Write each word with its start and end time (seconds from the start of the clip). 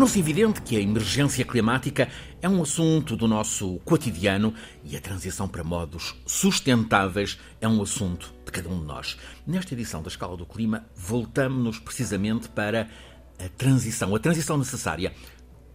Tornou-se 0.00 0.18
evidente 0.18 0.62
que 0.62 0.78
a 0.78 0.80
emergência 0.80 1.44
climática 1.44 2.08
é 2.40 2.48
um 2.48 2.62
assunto 2.62 3.18
do 3.18 3.28
nosso 3.28 3.78
cotidiano 3.84 4.54
e 4.82 4.96
a 4.96 5.00
transição 5.00 5.46
para 5.46 5.62
modos 5.62 6.16
sustentáveis 6.24 7.38
é 7.60 7.68
um 7.68 7.82
assunto 7.82 8.32
de 8.42 8.50
cada 8.50 8.70
um 8.70 8.80
de 8.80 8.86
nós. 8.86 9.18
Nesta 9.46 9.74
edição 9.74 10.00
da 10.02 10.08
Escala 10.08 10.38
do 10.38 10.46
Clima, 10.46 10.86
voltamos-nos 10.96 11.78
precisamente 11.78 12.48
para 12.48 12.88
a 13.38 13.48
transição, 13.58 14.16
a 14.16 14.18
transição 14.18 14.56
necessária. 14.56 15.12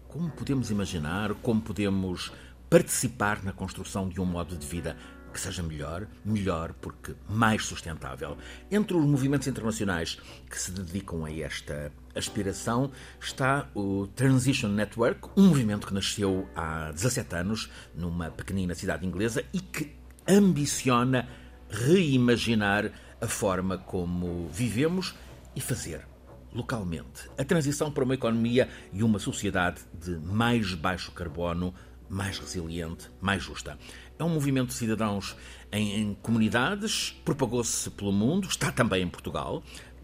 Como 0.08 0.32
podemos 0.32 0.71
imaginar, 0.71 1.35
como 1.35 1.62
podemos 1.62 2.32
participar 2.68 3.44
na 3.44 3.52
construção 3.52 4.10
de 4.10 4.20
um 4.20 4.26
modo 4.26 4.57
de 4.57 4.66
vida 4.66 4.98
que 5.35 5.41
seja 5.41 5.62
melhor, 5.62 6.07
melhor 6.23 6.71
porque 6.81 7.13
mais 7.27 7.66
sustentável. 7.66 8.38
Entre 8.71 8.95
os 8.95 9.05
movimentos 9.05 9.45
internacionais 9.48 10.17
que 10.49 10.57
se 10.57 10.71
dedicam 10.71 11.26
a 11.26 11.31
esta 11.31 11.91
aspiração 12.16 12.89
está 13.20 13.70
o 13.76 14.07
Transition 14.16 14.70
Network, 14.70 15.27
um 15.35 15.49
movimento 15.49 15.88
que 15.88 15.93
nasceu 15.93 16.48
há 16.55 16.90
17 16.93 17.35
anos 17.35 17.70
numa 17.93 18.31
pequenina 18.31 18.73
cidade 18.73 19.05
inglesa 19.05 19.43
e 19.52 19.59
que 19.59 19.93
ambiciona 20.26 21.27
reimaginar 21.70 22.90
a 23.20 23.27
forma 23.27 23.77
como 23.77 24.48
vivemos 24.48 25.13
e 25.54 25.59
fazer 25.59 26.07
localmente 26.54 27.29
a 27.38 27.43
transição 27.43 27.91
para 27.91 28.05
uma 28.05 28.13
economia 28.13 28.70
e 28.93 29.04
uma 29.04 29.20
sociedade 29.20 29.81
de 29.93 30.12
mais 30.12 30.73
baixo 30.73 31.12
carbono, 31.12 31.73
mais 32.09 32.37
resiliente, 32.39 33.09
mais 33.21 33.43
justa. 33.43 33.77
É 34.17 34.23
um 34.23 34.29
movimento 34.29 34.70
de 34.70 34.75
cidadãos 34.75 35.35
em, 35.71 36.01
em 36.01 36.13
comunidades, 36.15 37.20
propagou-se 37.25 37.89
pelo 37.91 38.11
mundo, 38.11 38.48
está 38.48 38.71
também 38.71 39.03
em 39.03 39.09
Portugal. 39.09 39.63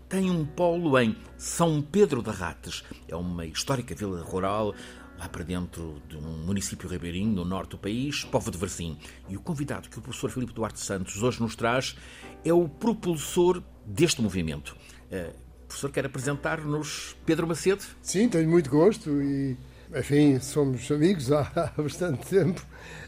Tem 0.10 0.30
um 0.30 0.46
polo 0.46 1.00
em 1.00 1.16
São 1.38 1.82
Pedro 1.82 2.22
de 2.22 2.30
Rates. 2.30 2.84
É 3.08 3.16
uma 3.16 3.46
histórica 3.46 3.96
vila 3.96 4.22
rural 4.22 4.74
lá 5.22 5.30
para 5.30 5.44
dentro 5.44 6.02
de 6.10 6.18
um 6.18 6.46
município 6.46 6.90
ribeirinho, 6.90 7.32
no 7.32 7.46
norte 7.46 7.72
do 7.72 7.78
país, 7.78 8.24
Povo 8.24 8.50
de 8.50 8.58
Varzim. 8.58 8.98
E 9.30 9.38
o 9.38 9.40
convidado 9.40 9.88
que 9.88 10.00
o 10.00 10.02
professor 10.02 10.32
Filipe 10.32 10.52
Duarte 10.52 10.80
Santos 10.80 11.22
hoje 11.22 11.40
nos 11.40 11.56
traz 11.56 11.96
é 12.44 12.52
o 12.52 12.68
propulsor 12.68 13.62
deste 13.86 14.20
movimento. 14.20 14.76
Uh, 15.12 15.30
o 15.64 15.68
professor 15.68 15.92
quer 15.92 16.06
apresentar-nos 16.08 17.16
Pedro 17.24 17.48
Macedo? 17.48 17.84
Sim, 18.02 18.28
tenho 18.28 18.50
muito 18.50 18.70
gosto 18.70 19.22
e, 19.22 19.56
enfim, 19.96 20.40
somos 20.40 20.90
amigos 20.90 21.32
há, 21.34 21.72
bastante 21.78 22.26
tempo 22.26 22.66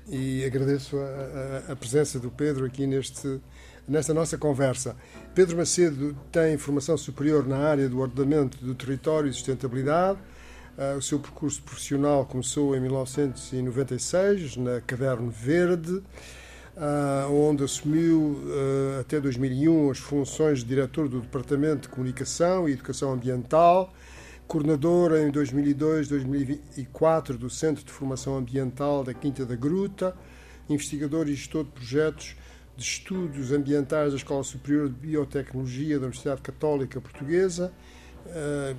e 0.07 0.43
agradeço 0.43 0.97
a, 0.97 1.69
a, 1.69 1.71
a, 1.71 1.75
presença 1.75 2.19
do 2.19 2.29
Pedro 2.29 2.65
aqui 2.65 2.85
neste, 2.85 3.39
nesta 3.87 4.13
nossa 4.13 4.37
conversa. 4.37 4.95
Pedro 5.33 5.57
Macedo 5.57 6.15
tem 6.31 6.57
formação 6.57 6.97
superior 6.97 7.47
na 7.47 7.57
área 7.57 7.87
do 7.87 7.99
ordenamento 7.99 8.57
do 8.63 8.75
território 8.75 9.29
e 9.29 9.33
sustentabilidade. 9.33 10.19
Uh, 10.77 10.97
o 10.97 11.01
seu 11.01 11.19
percurso 11.19 11.61
profissional 11.61 12.25
começou 12.25 12.75
em 12.75 12.81
1996, 12.81 14.57
na 14.57 14.81
Caderno 14.81 15.29
Verde, 15.29 15.93
uh, 15.93 17.31
onde 17.31 17.63
assumiu 17.63 18.19
uh, 18.19 18.99
até 18.99 19.21
2001 19.21 19.91
as 19.91 19.99
funções 19.99 20.59
de 20.59 20.65
diretor 20.65 21.07
do 21.07 21.21
Departamento 21.21 21.83
de 21.83 21.89
Comunicação 21.89 22.67
e 22.67 22.73
Educação 22.73 23.13
Ambiental 23.13 23.93
coordenador 24.53 25.17
em 25.17 25.31
2002, 25.31 26.09
2004 26.09 27.39
do 27.39 27.49
Centro 27.49 27.83
de 27.83 27.91
Formação 27.91 28.37
Ambiental 28.37 29.03
da 29.03 29.11
Quinta 29.11 29.43
da 29.47 29.55
Gruta, 29.55 30.15
investigador 30.69 31.27
e 31.27 31.33
gestor 31.33 31.63
de 31.63 31.71
projetos 31.71 32.35
de 32.77 32.83
estudos 32.83 33.51
ambientais 33.51 34.11
da 34.11 34.17
Escola 34.17 34.43
Superior 34.43 34.89
de 34.89 34.93
Biotecnologia 34.93 35.95
da 35.95 36.05
Universidade 36.05 36.43
Católica 36.43 37.01
Portuguesa, 37.01 37.73
eh, 38.27 38.75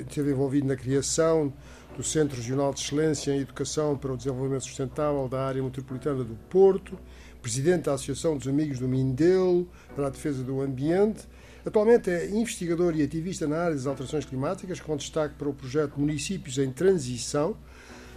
esteve 0.00 0.30
envolvido 0.30 0.66
na 0.66 0.76
criação 0.76 1.52
do 1.94 2.02
Centro 2.02 2.38
Regional 2.38 2.72
de 2.72 2.80
Excelência 2.80 3.30
em 3.30 3.40
Educação 3.40 3.98
para 3.98 4.14
o 4.14 4.16
Desenvolvimento 4.16 4.64
Sustentável 4.64 5.28
da 5.28 5.44
Área 5.46 5.62
Metropolitana 5.62 6.24
do 6.24 6.36
Porto, 6.48 6.98
presidente 7.42 7.82
da 7.82 7.92
Associação 7.92 8.38
dos 8.38 8.48
Amigos 8.48 8.78
do 8.78 8.88
Mindelo 8.88 9.68
para 9.94 10.06
a 10.06 10.10
Defesa 10.10 10.42
do 10.42 10.62
Ambiente 10.62 11.28
Atualmente 11.68 12.08
é 12.08 12.24
investigador 12.30 12.96
e 12.96 13.02
ativista 13.02 13.46
na 13.46 13.58
área 13.58 13.74
das 13.74 13.86
alterações 13.86 14.24
climáticas, 14.24 14.80
com 14.80 14.96
destaque 14.96 15.34
para 15.34 15.50
o 15.50 15.52
projeto 15.52 16.00
Municípios 16.00 16.56
em 16.56 16.72
Transição, 16.72 17.58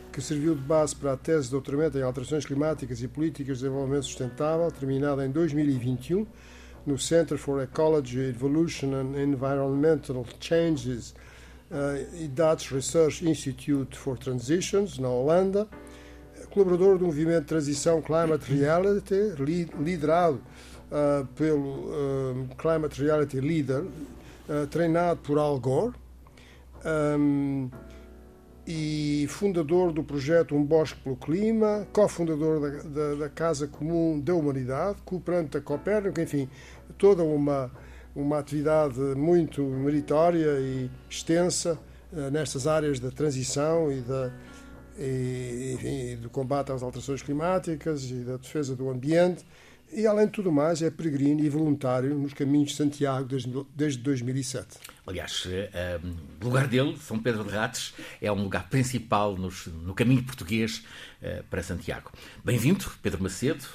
que 0.10 0.22
serviu 0.22 0.56
de 0.56 0.62
base 0.62 0.96
para 0.96 1.12
a 1.12 1.18
tese 1.18 1.48
de 1.48 1.52
doutoramento 1.52 1.98
em 1.98 2.02
alterações 2.02 2.46
climáticas 2.46 3.04
e 3.04 3.10
políticas 3.10 3.58
de 3.58 3.66
desenvolvimento 3.66 4.06
sustentável, 4.06 4.72
terminada 4.72 5.26
em 5.26 5.30
2021 5.30 6.26
no 6.86 6.98
Center 6.98 7.38
for 7.38 7.62
Ecology, 7.62 8.22
Evolution 8.22 8.94
and 8.94 9.22
Environmental 9.22 10.26
Changes 10.40 11.14
uh, 11.70 12.24
e 12.24 12.30
Dutch 12.30 12.72
Research 12.72 13.28
Institute 13.28 13.98
for 13.98 14.18
Transitions, 14.18 14.98
na 14.98 15.10
Holanda, 15.10 15.68
colaborador 16.52 16.98
do 16.98 17.06
movimento 17.06 17.48
transição 17.48 18.02
Climate 18.02 18.50
Reality, 18.50 19.34
liderado 19.78 20.42
uh, 20.92 21.26
pelo 21.36 21.90
uh, 21.90 22.48
Climate 22.58 23.02
Reality 23.02 23.40
Leader, 23.40 23.84
uh, 23.84 24.68
treinado 24.70 25.22
por 25.22 25.38
Al 25.38 25.60
Gore, 25.60 25.96
um, 27.18 27.70
e 28.68 29.26
fundador 29.28 29.92
do 29.92 30.04
projeto 30.04 30.56
Um 30.56 30.64
Bosque 30.64 31.00
pelo 31.02 31.16
Clima, 31.16 31.88
cofundador 31.92 32.60
da, 32.60 32.84
da, 32.84 33.16
da, 33.16 33.30
Casa 33.30 33.68
Comum 33.68 34.20
da 34.20 34.36
Humanidade, 34.36 35.02
cooperante 35.04 35.52
da 35.52 35.62
Copérnico, 35.62 36.22
enfim, 36.22 36.48
toda 36.98 37.24
uma, 37.24 37.72
uma 38.16 38.38
atividade 38.38 39.00
muito 39.00 39.64
meritória 39.64 40.60
e 40.60 40.92
extensa 41.10 41.80
nestas 42.32 42.68
áreas 42.68 43.00
da 43.00 43.10
transição 43.10 43.92
e, 43.92 44.02
da, 44.02 44.32
e, 44.98 45.72
enfim, 45.74 46.18
do 46.22 46.30
combate 46.30 46.72
às 46.72 46.84
alterações 46.84 47.22
climáticas 47.22 48.04
e 48.12 48.24
da 48.24 48.38
defesa 48.38 48.76
do 48.76 48.90
ambiente 48.90 49.44
e, 49.94 50.08
além 50.08 50.26
de 50.26 50.32
tudo 50.32 50.52
mais, 50.52 50.82
é 50.82 50.90
peregrino 50.90 51.44
e 51.44 51.50
voluntário 51.50 52.16
nos 52.18 52.34
caminhos 52.34 52.72
de 52.72 52.76
Santiago 52.76 53.28
desde, 53.28 53.66
desde 53.76 54.00
2007. 54.02 54.78
Aliás, 55.06 55.44
eh, 55.48 56.00
o 56.42 56.46
lugar 56.46 56.68
dele, 56.68 56.98
São 56.98 57.20
Pedro 57.20 57.44
de 57.44 57.50
Rates, 57.50 57.94
é 58.22 58.32
um 58.32 58.44
lugar 58.44 58.70
principal 58.70 59.36
nos, 59.36 59.68
no 59.68 59.94
caminho 59.94 60.24
português 60.24 60.84
uh, 61.22 61.44
para 61.50 61.62
Santiago. 61.64 62.12
Bem-vindo, 62.44 62.86
Pedro 63.02 63.22
Macedo. 63.22 63.66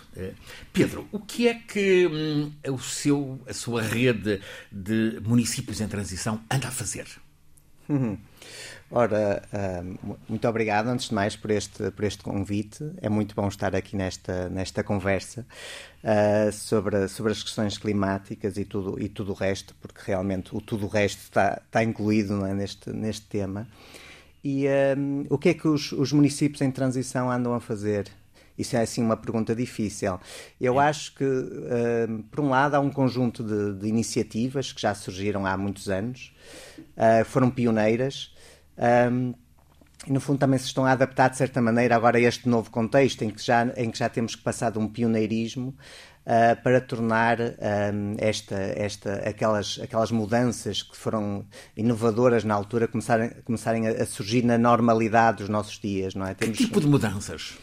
Pedro, 0.72 1.06
o 1.12 1.20
que 1.20 1.48
é 1.48 1.54
que 1.54 2.06
um, 2.06 2.52
o 2.72 2.78
seu, 2.78 3.40
a 3.46 3.52
sua 3.52 3.82
rede 3.82 4.40
de 4.70 5.20
municípios 5.22 5.80
em 5.80 5.88
transição 5.88 6.40
anda 6.50 6.68
a 6.68 6.70
fazer? 6.70 7.06
Uhum. 7.88 8.18
Ora, 8.90 9.42
muito 10.28 10.46
obrigado, 10.46 10.86
antes 10.86 11.08
de 11.08 11.14
mais, 11.14 11.34
por 11.34 11.50
este, 11.50 11.90
por 11.90 12.04
este 12.04 12.22
convite. 12.22 12.88
É 13.02 13.08
muito 13.08 13.34
bom 13.34 13.48
estar 13.48 13.74
aqui 13.74 13.96
nesta, 13.96 14.48
nesta 14.48 14.84
conversa 14.84 15.44
uh, 16.04 16.52
sobre, 16.52 17.08
sobre 17.08 17.32
as 17.32 17.42
questões 17.42 17.76
climáticas 17.78 18.56
e 18.56 18.64
tudo, 18.64 19.02
e 19.02 19.08
tudo 19.08 19.32
o 19.32 19.34
resto, 19.34 19.74
porque 19.80 20.00
realmente 20.04 20.54
o 20.56 20.60
tudo 20.60 20.86
o 20.86 20.88
resto 20.88 21.18
está, 21.18 21.60
está 21.66 21.82
incluído 21.82 22.46
é, 22.46 22.54
neste, 22.54 22.90
neste 22.90 23.26
tema. 23.26 23.66
E 24.44 24.66
uh, 24.66 25.26
o 25.30 25.36
que 25.36 25.48
é 25.48 25.54
que 25.54 25.66
os, 25.66 25.90
os 25.90 26.12
municípios 26.12 26.60
em 26.62 26.70
transição 26.70 27.28
andam 27.28 27.54
a 27.54 27.60
fazer? 27.60 28.08
Isso 28.56 28.76
é 28.76 28.82
assim 28.82 29.02
uma 29.02 29.16
pergunta 29.16 29.54
difícil. 29.54 30.18
Eu 30.60 30.80
é. 30.80 30.86
acho 30.86 31.12
que, 31.16 31.24
uh, 31.24 32.22
por 32.30 32.38
um 32.38 32.50
lado, 32.50 32.76
há 32.76 32.80
um 32.80 32.90
conjunto 32.90 33.42
de, 33.42 33.80
de, 33.80 33.88
iniciativas 33.88 34.72
que 34.72 34.80
já 34.80 34.94
surgiram 34.94 35.44
há 35.44 35.56
muitos 35.56 35.88
anos, 35.88 36.32
uh, 36.96 37.24
foram 37.24 37.50
pioneiras 37.50 38.32
um, 38.78 39.34
e 40.06 40.12
no 40.12 40.20
fundo 40.20 40.38
também 40.38 40.58
se 40.58 40.66
estão 40.66 40.84
a 40.84 40.92
adaptar 40.92 41.30
de 41.30 41.36
certa 41.36 41.60
maneira 41.60 41.96
agora 41.96 42.18
a 42.18 42.20
este 42.20 42.48
novo 42.48 42.70
contexto 42.70 43.22
em 43.22 43.30
que 43.30 43.42
já, 43.42 43.66
em 43.76 43.90
que 43.90 43.98
já 43.98 44.08
temos 44.08 44.36
que 44.36 44.42
passar 44.42 44.70
de 44.70 44.78
um 44.78 44.86
pioneirismo 44.86 45.74
uh, 46.26 46.62
para 46.62 46.80
tornar 46.80 47.38
um, 47.40 48.14
esta, 48.18 48.54
esta, 48.54 49.14
aquelas, 49.28 49.80
aquelas 49.82 50.10
mudanças 50.10 50.82
que 50.82 50.96
foram 50.96 51.44
inovadoras 51.76 52.44
na 52.44 52.54
altura 52.54 52.86
começarem, 52.86 53.30
começarem 53.44 53.88
a, 53.88 54.06
surgir 54.06 54.44
na 54.44 54.58
normalidade 54.58 55.38
dos 55.38 55.48
nossos 55.48 55.78
dias. 55.78 56.14
Não 56.14 56.26
é? 56.26 56.34
Temos... 56.34 56.58
Que 56.58 56.64
tipo 56.64 56.80
de 56.80 56.86
mudanças? 56.86 57.56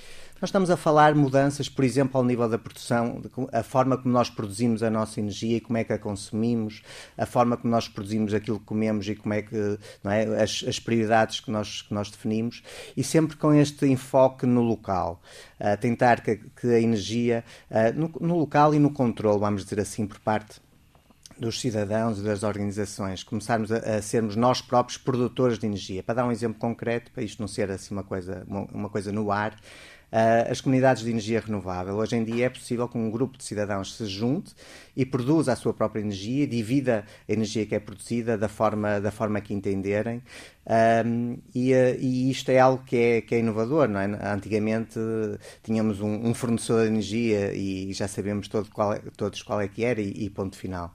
Nós 0.44 0.50
estamos 0.50 0.70
a 0.70 0.76
falar 0.76 1.16
mudanças, 1.16 1.70
por 1.70 1.86
exemplo, 1.86 2.18
ao 2.18 2.26
nível 2.26 2.50
da 2.50 2.58
produção, 2.58 3.22
a 3.54 3.64
forma 3.64 3.98
como 3.98 4.14
nós 4.14 4.30
produzimos 4.30 4.84
a 4.84 4.90
nossa 4.90 5.22
energia 5.22 5.56
e 5.56 5.62
como 5.62 5.78
é 5.78 5.86
que 5.86 5.94
a 5.94 5.98
consumimos, 5.98 6.82
a 7.18 7.26
forma 7.26 7.56
como 7.56 7.72
nós 7.72 7.88
produzimos 7.88 8.34
aquilo 8.34 8.60
que 8.60 8.66
comemos 8.66 9.08
e 9.08 9.16
como 9.16 9.34
é 9.34 9.42
que, 9.42 9.56
é, 9.56 10.44
as, 10.44 10.66
as 10.68 10.80
prioridades 10.82 11.40
que 11.40 11.50
nós, 11.50 11.84
que 11.84 11.94
nós 11.94 12.12
definimos, 12.12 12.62
e 12.98 13.02
sempre 13.06 13.38
com 13.38 13.54
este 13.54 13.88
enfoque 13.88 14.46
no 14.46 14.62
local. 14.62 15.22
Uh, 15.62 15.80
tentar 15.80 16.20
que, 16.20 16.36
que, 16.36 16.68
a 16.68 16.82
energia, 16.82 17.46
no, 17.96 18.12
no 18.20 18.38
local 18.38 18.76
e 18.76 18.80
no 18.80 18.92
controle, 18.92 19.40
vamos 19.40 19.64
dizer 19.64 19.80
assim, 19.80 20.06
por 20.06 20.20
parte 20.20 20.60
dos 21.38 21.60
cidadãos 21.60 22.20
e 22.20 22.22
das 22.22 22.44
organizações, 22.44 23.24
começarmos 23.24 23.72
a, 23.72 23.78
a, 23.78 24.02
sermos 24.02 24.36
nós 24.36 24.62
próprios 24.62 24.98
produtores 24.98 25.58
de 25.58 25.66
energia. 25.66 26.04
Para 26.04 26.16
dar 26.16 26.26
um 26.26 26.32
exemplo 26.32 26.60
concreto, 26.60 27.12
para 27.12 27.24
isto 27.24 27.40
não 27.40 27.48
ser 27.48 27.72
assim 27.72 27.94
uma 27.94 28.04
coisa, 28.04 28.44
uma, 28.48 28.62
uma 28.72 28.90
coisa 28.90 29.12
no 29.12 29.32
ar, 29.32 29.58
as 30.50 30.62
comunidades 30.62 31.04
de 31.04 31.10
energia 31.10 31.40
renovável. 31.40 31.96
Hoje 31.96 32.16
em 32.16 32.24
dia 32.24 32.46
é 32.46 32.50
possível 32.50 32.88
que 32.88 32.98
um 32.98 33.10
grupo 33.10 33.38
de 33.38 33.44
cidadãos 33.44 33.96
se 33.96 34.06
junte 34.06 34.54
e 34.96 35.06
produza 35.06 35.54
a 35.54 35.56
sua 35.56 35.74
própria 35.74 36.02
energia, 36.02 36.46
divida 36.46 37.04
a 37.28 37.34
energia 37.34 37.66
que 37.66 37.74
é 37.74 37.80
produzida 37.80 38.38
da 38.38 38.48
forma, 38.48 39.02
da 39.02 39.12
forma 39.12 39.42
que 39.42 39.54
entenderem. 39.54 40.22
Um, 41.06 41.38
e, 41.54 41.74
e, 42.00 42.30
isto 42.30 42.50
é 42.52 42.60
algo 42.60 42.84
que 42.86 42.96
é, 42.96 43.22
que 43.22 43.36
é 43.36 43.40
inovador, 43.40 43.88
não 43.90 44.00
é? 44.00 44.06
Antigamente 44.32 45.00
tínhamos 45.64 46.00
um, 46.00 46.28
um 46.28 46.34
fornecedor 46.34 46.84
de 46.84 46.90
energia 46.90 47.54
e 47.54 47.92
já 47.94 48.08
sabemos 48.08 48.48
todo 48.48 48.70
qual 48.70 48.94
é, 48.94 49.02
todos 49.18 49.42
qual 49.42 49.60
é 49.60 49.68
que 49.68 49.84
era 49.84 50.00
e, 50.02 50.26
e 50.26 50.30
ponto 50.30 50.56
final. 50.56 50.94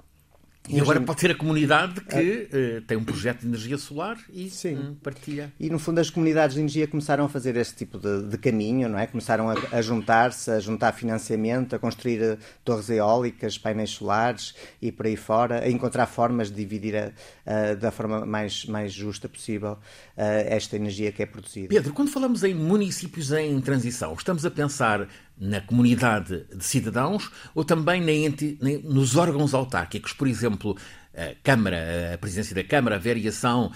E 0.68 0.80
agora 0.80 1.00
pode 1.00 1.20
ser 1.20 1.30
a 1.30 1.34
comunidade 1.34 2.00
que 2.02 2.48
uh, 2.78 2.82
tem 2.82 2.96
um 2.96 3.04
projeto 3.04 3.40
de 3.40 3.46
energia 3.46 3.78
solar 3.78 4.18
e 4.32 4.50
Sim. 4.50 4.76
Um, 4.76 4.94
partilha. 4.94 5.52
E 5.58 5.70
no 5.70 5.78
fundo 5.78 5.98
as 5.98 6.10
comunidades 6.10 6.54
de 6.54 6.60
energia 6.60 6.86
começaram 6.86 7.24
a 7.24 7.28
fazer 7.28 7.56
este 7.56 7.76
tipo 7.76 7.98
de, 7.98 8.24
de 8.28 8.38
caminho, 8.38 8.88
não 8.88 8.98
é? 8.98 9.06
Começaram 9.06 9.48
a, 9.48 9.54
a 9.72 9.82
juntar-se, 9.82 10.50
a 10.50 10.60
juntar 10.60 10.92
financiamento, 10.92 11.74
a 11.74 11.78
construir 11.78 12.20
uh, 12.22 12.38
torres 12.64 12.90
eólicas, 12.90 13.56
painéis 13.56 13.90
solares 13.90 14.54
e 14.80 14.92
por 14.92 15.06
aí 15.06 15.16
fora, 15.16 15.64
a 15.64 15.70
encontrar 15.70 16.06
formas 16.06 16.50
de 16.50 16.56
dividir 16.56 16.96
a, 16.96 17.08
uh, 17.08 17.76
da 17.76 17.90
forma 17.90 18.26
mais, 18.26 18.64
mais 18.66 18.92
justa 18.92 19.28
possível 19.28 19.78
esta 20.16 20.74
energia 20.74 21.12
que 21.12 21.22
é 21.22 21.26
produzida. 21.26 21.68
Pedro, 21.68 21.92
quando 21.92 22.10
falamos 22.10 22.42
em 22.42 22.52
municípios 22.52 23.30
em 23.30 23.60
transição, 23.60 24.14
estamos 24.14 24.44
a 24.44 24.50
pensar 24.50 25.08
na 25.40 25.60
comunidade 25.60 26.44
de 26.54 26.64
cidadãos 26.64 27.30
ou 27.54 27.64
também 27.64 28.02
nos 28.84 29.16
órgãos 29.16 29.54
autárquicos, 29.54 30.12
por 30.12 30.26
exemplo, 30.26 30.76
a 31.14 31.34
Câmara, 31.42 32.14
a 32.14 32.18
presidência 32.18 32.54
da 32.54 32.64
Câmara, 32.64 32.96
a 32.96 32.98
variação, 32.98 33.72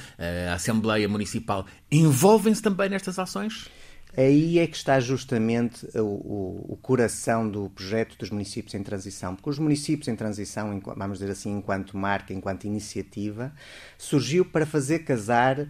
a 0.50 0.54
Assembleia 0.54 1.08
Municipal, 1.08 1.66
envolvem-se 1.90 2.62
também 2.62 2.88
nestas 2.88 3.18
ações? 3.18 3.68
Aí 4.14 4.58
é 4.58 4.66
que 4.66 4.76
está 4.76 5.00
justamente 5.00 5.86
o, 5.98 6.02
o, 6.02 6.66
o, 6.74 6.76
coração 6.76 7.48
do 7.48 7.70
projeto 7.70 8.14
dos 8.18 8.28
municípios 8.28 8.74
em 8.74 8.82
transição, 8.82 9.34
porque 9.34 9.48
os 9.48 9.58
municípios 9.58 10.06
em 10.06 10.14
transição, 10.14 10.78
vamos 10.94 11.18
dizer 11.18 11.32
assim, 11.32 11.50
enquanto 11.50 11.96
marca, 11.96 12.34
enquanto 12.34 12.64
iniciativa, 12.64 13.54
surgiu 13.96 14.44
para 14.44 14.66
fazer 14.66 14.98
casar 14.98 15.66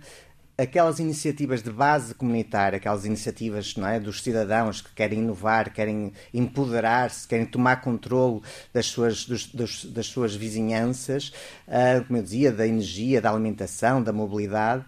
aquelas 0.62 0.98
iniciativas 0.98 1.62
de 1.62 1.70
base 1.70 2.14
comunitária, 2.14 2.76
aquelas 2.76 3.04
iniciativas 3.04 3.76
não 3.76 3.86
é, 3.86 3.98
dos 3.98 4.22
cidadãos 4.22 4.80
que 4.80 4.92
querem 4.94 5.18
inovar, 5.18 5.72
querem 5.72 6.12
empoderar-se, 6.32 7.26
querem 7.26 7.46
tomar 7.46 7.80
controle 7.80 8.40
das 8.72 8.86
suas, 8.86 9.24
dos, 9.24 9.46
dos, 9.46 9.84
das 9.84 10.06
suas 10.06 10.34
vizinhanças, 10.34 11.32
uh, 11.66 12.04
como 12.06 12.18
eu 12.18 12.22
dizia, 12.22 12.52
da 12.52 12.66
energia, 12.66 13.20
da 13.20 13.30
alimentação, 13.30 14.02
da 14.02 14.12
mobilidade 14.12 14.84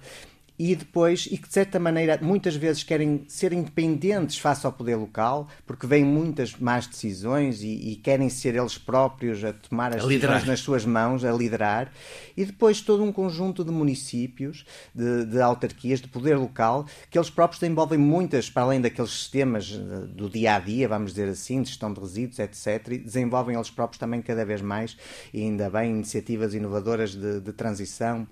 e 0.58 0.74
depois, 0.76 1.26
e 1.30 1.36
que 1.36 1.48
de 1.48 1.52
certa 1.52 1.80
maneira 1.80 2.18
muitas 2.22 2.54
vezes 2.54 2.82
querem 2.84 3.24
ser 3.28 3.52
independentes 3.52 4.38
face 4.38 4.64
ao 4.64 4.72
poder 4.72 4.96
local, 4.96 5.48
porque 5.66 5.86
vêm 5.86 6.04
muitas 6.04 6.56
más 6.56 6.86
decisões 6.86 7.62
e, 7.62 7.90
e 7.90 7.96
querem 7.96 8.28
ser 8.28 8.54
eles 8.54 8.78
próprios 8.78 9.42
a 9.42 9.52
tomar 9.52 9.94
as 9.94 10.04
a 10.04 10.06
decisões 10.06 10.44
nas 10.44 10.60
suas 10.60 10.84
mãos, 10.84 11.24
a 11.24 11.32
liderar, 11.32 11.92
e 12.36 12.44
depois 12.44 12.80
todo 12.80 13.02
um 13.02 13.12
conjunto 13.12 13.64
de 13.64 13.72
municípios, 13.72 14.64
de, 14.94 15.24
de 15.24 15.40
autarquias, 15.40 16.00
de 16.00 16.08
poder 16.08 16.36
local, 16.36 16.86
que 17.10 17.18
eles 17.18 17.30
próprios 17.30 17.60
desenvolvem 17.60 17.98
muitas, 17.98 18.48
para 18.48 18.62
além 18.62 18.80
daqueles 18.80 19.10
sistemas 19.10 19.72
eh, 19.72 20.06
do 20.06 20.30
dia 20.30 20.54
a 20.54 20.60
dia, 20.60 20.88
vamos 20.88 21.12
dizer 21.12 21.28
assim, 21.28 21.62
de 21.62 21.70
gestão 21.70 21.92
de 21.92 22.00
resíduos, 22.00 22.38
etc., 22.38 22.92
e 22.92 22.98
desenvolvem 22.98 23.56
eles 23.56 23.70
próprios 23.70 23.98
também 23.98 24.22
cada 24.22 24.44
vez 24.44 24.62
mais, 24.62 24.96
e 25.32 25.42
ainda 25.42 25.68
bem, 25.68 25.90
iniciativas 25.90 26.54
inovadoras 26.54 27.14
de, 27.14 27.40
de 27.40 27.52
transição 27.52 28.26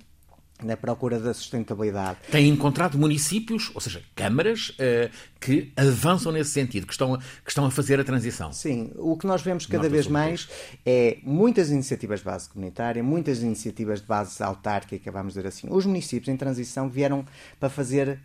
na 0.64 0.76
procura 0.76 1.18
da 1.18 1.34
sustentabilidade. 1.34 2.18
Tem 2.30 2.48
encontrado 2.48 2.98
municípios, 2.98 3.70
ou 3.74 3.80
seja, 3.80 4.02
câmaras, 4.14 4.70
uh, 4.70 5.10
que 5.42 5.72
avançam 5.76 6.30
nesse 6.30 6.50
sentido, 6.50 6.86
que 6.86 6.92
estão, 6.92 7.14
a, 7.14 7.18
que 7.18 7.48
estão 7.48 7.66
a 7.66 7.70
fazer 7.70 7.98
a 7.98 8.04
transição. 8.04 8.52
Sim, 8.52 8.92
o 8.96 9.16
que 9.16 9.26
nós 9.26 9.42
vemos 9.42 9.66
cada 9.66 9.88
vez 9.88 10.06
mais 10.06 10.48
é 10.86 11.18
muitas 11.24 11.68
iniciativas 11.68 12.20
de 12.20 12.26
base 12.26 12.48
comunitária, 12.48 13.02
muitas 13.02 13.42
iniciativas 13.42 14.00
de 14.00 14.06
base 14.06 14.40
autárquica, 14.40 15.10
vamos 15.10 15.34
dizer 15.34 15.48
assim. 15.48 15.66
Os 15.68 15.84
municípios 15.84 16.28
em 16.28 16.36
transição 16.36 16.88
vieram 16.88 17.26
para 17.58 17.68
fazer 17.68 18.20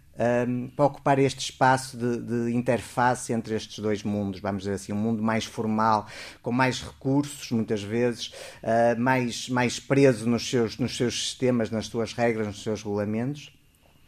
um, 0.47 0.67
para 0.67 0.85
ocupar 0.85 1.17
este 1.17 1.39
espaço 1.39 1.97
de, 1.97 2.17
de, 2.21 2.55
interface 2.55 3.33
entre 3.33 3.55
estes 3.55 3.79
dois 3.79 4.03
mundos, 4.03 4.39
vamos 4.39 4.63
dizer 4.63 4.75
assim, 4.75 4.93
um 4.93 4.97
mundo 4.97 5.23
mais 5.23 5.45
formal, 5.45 6.07
com 6.43 6.51
mais 6.51 6.81
recursos, 6.81 7.51
muitas 7.51 7.81
vezes, 7.81 8.27
uh, 8.63 8.99
mais, 8.99 9.49
mais 9.49 9.79
preso 9.79 10.29
nos 10.29 10.47
seus, 10.47 10.77
nos 10.77 10.95
seus 10.95 11.29
sistemas, 11.29 11.71
nas 11.71 11.87
suas 11.87 12.13
regras, 12.13 12.45
nos 12.45 12.61
seus 12.61 12.83
regulamentos 12.83 13.56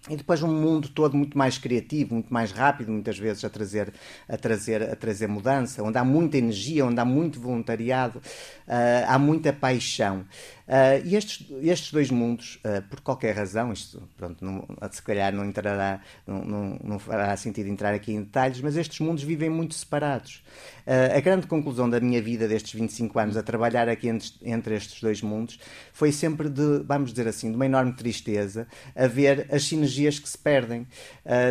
e 0.07 0.15
depois 0.15 0.41
um 0.41 0.53
mundo 0.53 0.87
todo 0.87 1.17
muito 1.17 1.37
mais 1.37 1.57
criativo, 1.57 2.13
muito 2.13 2.33
mais 2.33 2.51
rápido, 2.51 2.91
muitas 2.91 3.17
vezes 3.17 3.43
a 3.43 3.49
trazer 3.49 3.93
a 4.29 4.37
trazer 4.37 4.81
a 4.83 4.95
trazer 4.95 5.27
mudança, 5.27 5.83
onde 5.83 5.97
há 5.97 6.05
muita 6.05 6.37
energia, 6.37 6.85
onde 6.85 6.99
há 6.99 7.05
muito 7.05 7.39
voluntariado, 7.39 8.19
uh, 8.19 9.05
há 9.07 9.19
muita 9.19 9.51
paixão. 9.51 10.25
Uh, 10.69 11.01
e 11.04 11.16
estes, 11.16 11.48
estes 11.63 11.92
dois 11.92 12.12
mundos, 12.12 12.60
uh, 12.63 12.88
por 12.88 13.01
qualquer 13.01 13.36
razão, 13.36 13.74
isto 13.74 14.07
pronto, 14.16 14.45
não, 14.45 14.68
se 14.92 15.01
calhar 15.01 15.33
não, 15.33 15.44
entrará, 15.44 16.00
não, 16.27 16.45
não, 16.45 16.80
não, 16.83 17.00
fará 17.00 17.36
sentido 17.38 17.68
entrar 17.69 17.92
aqui 17.92 18.12
em 18.13 18.21
detalhes, 18.21 18.62
mas 18.62 18.77
estes 18.77 19.00
mundos 19.00 19.24
vivem 19.24 19.50
muito 19.50 19.74
separados. 19.74 20.44
Uh, 20.86 21.18
a 21.18 21.19
grande 21.21 21.48
conclusão 21.48 21.89
da 21.89 22.00
minha 22.00 22.21
vida 22.21 22.48
destes 22.48 22.80
25 22.80 23.18
anos 23.18 23.36
a 23.36 23.42
trabalhar 23.42 23.89
aqui 23.89 24.10
entre, 24.10 24.31
entre, 24.44 24.75
estes 24.75 25.01
dois 25.01 25.24
mundos 25.24 25.60
foi 25.92 26.12
sempre 26.12 26.48
de, 26.48 26.83
vamos 26.86 27.10
dizer 27.10 27.27
assim, 27.27 27.50
de 27.50 27.56
uma 27.56 27.66
enorme 27.66 27.94
tristeza 27.94 28.68
a 28.95 29.07
ver 29.07 29.48
as 29.51 29.63
sinergias 29.63 30.19
que 30.19 30.30
se 30.30 30.38
perdem. 30.38 30.86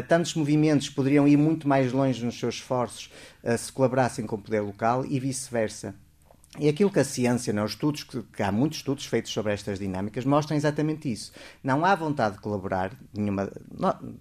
tantos 0.06 0.35
movimentos 0.35 0.91
poderiam 0.91 1.26
ir 1.26 1.37
muito 1.37 1.67
mais 1.67 1.93
longe 1.93 2.25
nos 2.25 2.38
seus 2.38 2.56
esforços 2.56 3.11
se 3.59 3.73
colaborassem 3.73 4.26
com 4.26 4.37
o 4.37 4.38
poder 4.38 4.61
local 4.61 5.05
e 5.05 5.19
vice-versa. 5.19 5.94
E 6.56 6.68
aquilo 6.68 6.90
que 6.90 6.98
a 6.98 7.04
ciência, 7.04 7.52
não, 7.52 7.64
os 7.64 7.72
estudos, 7.72 8.02
que, 8.04 8.22
que, 8.22 8.42
há 8.42 8.50
muitos 8.50 8.78
estudos 8.78 9.04
feitos 9.04 9.30
sobre 9.30 9.52
estas 9.52 9.78
dinâmicas, 9.78 10.24
mostram 10.24 10.56
exatamente 10.56 11.10
isso. 11.10 11.30
Não 11.62 11.84
há 11.84 11.94
vontade 11.94 12.36
de 12.36 12.40
colaborar, 12.40 12.92
nenhuma, 13.12 13.50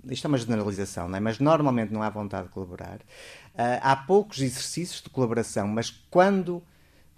isto 0.09 0.25
é 0.25 0.27
uma 0.27 0.37
generalização, 0.37 1.07
não 1.07 1.17
é? 1.17 1.19
mas 1.19 1.39
normalmente 1.39 1.93
não 1.93 2.03
há 2.03 2.09
vontade 2.09 2.47
de 2.47 2.53
colaborar. 2.53 2.97
Uh, 2.97 3.79
há 3.81 3.95
poucos 3.95 4.41
exercícios 4.41 5.01
de 5.01 5.09
colaboração, 5.09 5.67
mas 5.67 5.89
quando 6.11 6.61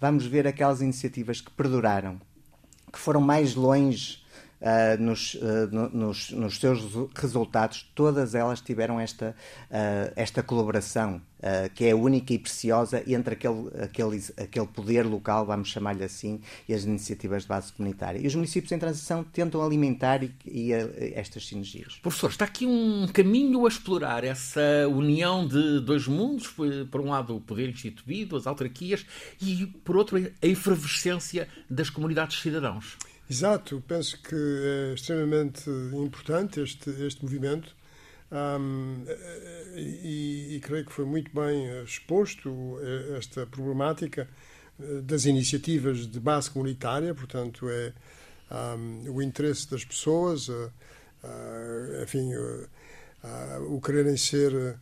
vamos 0.00 0.24
ver 0.24 0.46
aquelas 0.46 0.80
iniciativas 0.80 1.40
que 1.40 1.50
perduraram, 1.50 2.20
que 2.90 2.98
foram 2.98 3.20
mais 3.20 3.54
longe 3.54 4.22
uh, 4.60 5.02
nos, 5.02 5.34
uh, 5.34 5.68
nos, 5.92 6.30
nos, 6.30 6.58
seus 6.58 6.82
resultados, 7.14 7.90
todas 7.94 8.34
elas 8.34 8.60
tiveram 8.60 9.00
esta, 9.00 9.34
uh, 9.70 10.12
esta 10.16 10.42
colaboração, 10.42 11.20
que 11.74 11.86
é 11.86 11.94
única 11.94 12.34
e 12.34 12.38
preciosa 12.38 13.02
entre 13.06 13.32
aquele, 13.32 13.70
aquele, 13.82 14.22
aquele 14.36 14.66
poder 14.66 15.06
local, 15.06 15.46
vamos 15.46 15.70
chamar-lhe 15.70 16.04
assim, 16.04 16.38
e 16.68 16.74
as 16.74 16.84
iniciativas 16.84 17.44
de 17.44 17.48
base 17.48 17.72
comunitária. 17.72 18.18
E 18.18 18.26
os 18.26 18.34
municípios 18.34 18.70
em 18.72 18.78
transição 18.78 19.24
tentam 19.24 19.64
alimentar 19.64 20.22
e, 20.22 20.34
e 20.44 20.70
estas 21.14 21.48
sinergias. 21.48 21.98
Professor, 22.02 22.28
está 22.28 22.44
aqui 22.44 22.66
um 22.66 23.08
caminho 23.10 23.64
a 23.64 23.68
explorar 23.70 24.22
essa 24.22 24.60
união 24.90 25.48
de 25.48 25.80
dois 25.80 26.06
mundos, 26.06 26.54
por 26.90 27.00
um 27.00 27.08
lado 27.08 27.34
o 27.34 27.40
poder 27.40 27.70
instituído, 27.70 28.36
as 28.36 28.46
autarquias, 28.46 29.06
e 29.40 29.64
por 29.82 29.96
outro 29.96 30.18
a 30.18 30.46
efervescência 30.46 31.48
das 31.70 31.88
comunidades 31.88 32.36
de 32.36 32.42
cidadãos. 32.42 32.98
Exato, 33.30 33.80
penso 33.86 34.20
que 34.20 34.34
é 34.34 34.94
extremamente 34.94 35.70
importante 35.70 36.60
este, 36.60 36.90
este 37.06 37.22
movimento 37.22 37.76
um, 38.32 39.04
e, 39.76 40.56
e, 40.56 40.60
creio 40.60 40.84
que 40.84 40.92
foi 40.92 41.04
muito 41.04 41.30
bem 41.32 41.84
exposto 41.84 42.76
esta 43.16 43.46
problemática 43.46 44.28
eh, 44.80 45.00
das 45.02 45.26
iniciativas 45.26 46.08
de 46.08 46.18
base 46.18 46.50
comunitária, 46.50 47.14
portanto, 47.14 47.68
é 47.68 47.92
um, 48.50 49.12
o 49.12 49.22
interesse 49.22 49.70
das 49.70 49.84
pessoas, 49.84 50.48
uh, 50.48 50.72
uh, 51.22 52.02
enfim, 52.02 52.34
uh, 52.34 52.66
o 53.72 53.80
quererem 53.80 54.16
ser. 54.16 54.76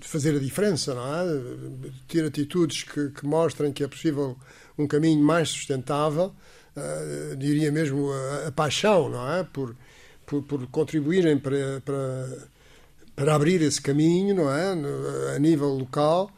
fazer 0.00 0.36
a 0.36 0.38
diferença, 0.38 0.94
não 0.94 1.06
é? 1.14 1.90
Ter 2.08 2.24
atitudes 2.24 2.82
que, 2.82 3.10
que 3.10 3.26
mostrem 3.26 3.72
que 3.72 3.84
é 3.84 3.88
possível 3.88 4.38
um 4.76 4.86
caminho 4.86 5.22
mais 5.22 5.48
sustentável 5.50 6.34
uh, 6.76 7.36
diria 7.36 7.70
mesmo, 7.70 8.10
a, 8.12 8.48
a, 8.48 8.52
paixão, 8.52 9.08
não 9.08 9.32
é? 9.32 9.44
Por, 9.44 9.76
por, 10.26 10.42
por 10.42 10.66
contribuírem 10.68 11.38
para, 11.38 11.80
para, 11.84 12.48
para 13.16 13.34
abrir 13.34 13.62
esse 13.62 13.80
caminho, 13.80 14.34
não 14.34 14.52
é? 14.52 14.74
No, 14.74 14.88
a 15.34 15.38
nível 15.38 15.68
local. 15.68 16.30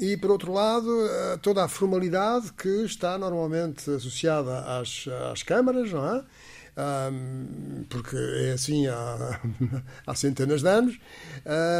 E, 0.00 0.16
por 0.16 0.30
outro 0.30 0.52
lado, 0.52 0.88
eh, 1.06 1.38
toda 1.42 1.64
a 1.64 1.68
formalidade 1.68 2.52
que 2.52 2.84
está 2.84 3.18
normalmente 3.18 3.90
associada 3.90 4.60
às, 4.78 5.06
às 5.32 5.42
câmaras, 5.42 5.90
não 5.90 6.16
é? 6.16 6.24
Um, 6.78 7.84
porque 7.88 8.16
é 8.16 8.52
assim 8.52 8.86
há, 8.86 9.40
há 10.06 10.14
centenas 10.14 10.62
de 10.62 10.68
anos, 10.68 11.00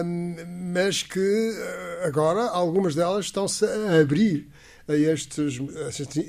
um, 0.05 0.35
mas 0.75 1.05
que 1.05 1.21
eh, 1.21 2.03
agora 2.05 2.49
algumas 2.49 2.97
delas 2.97 3.27
estão-se 3.27 3.65
a 3.65 4.01
abrir 4.01 4.49
a 4.89 4.97
estes, 4.97 5.61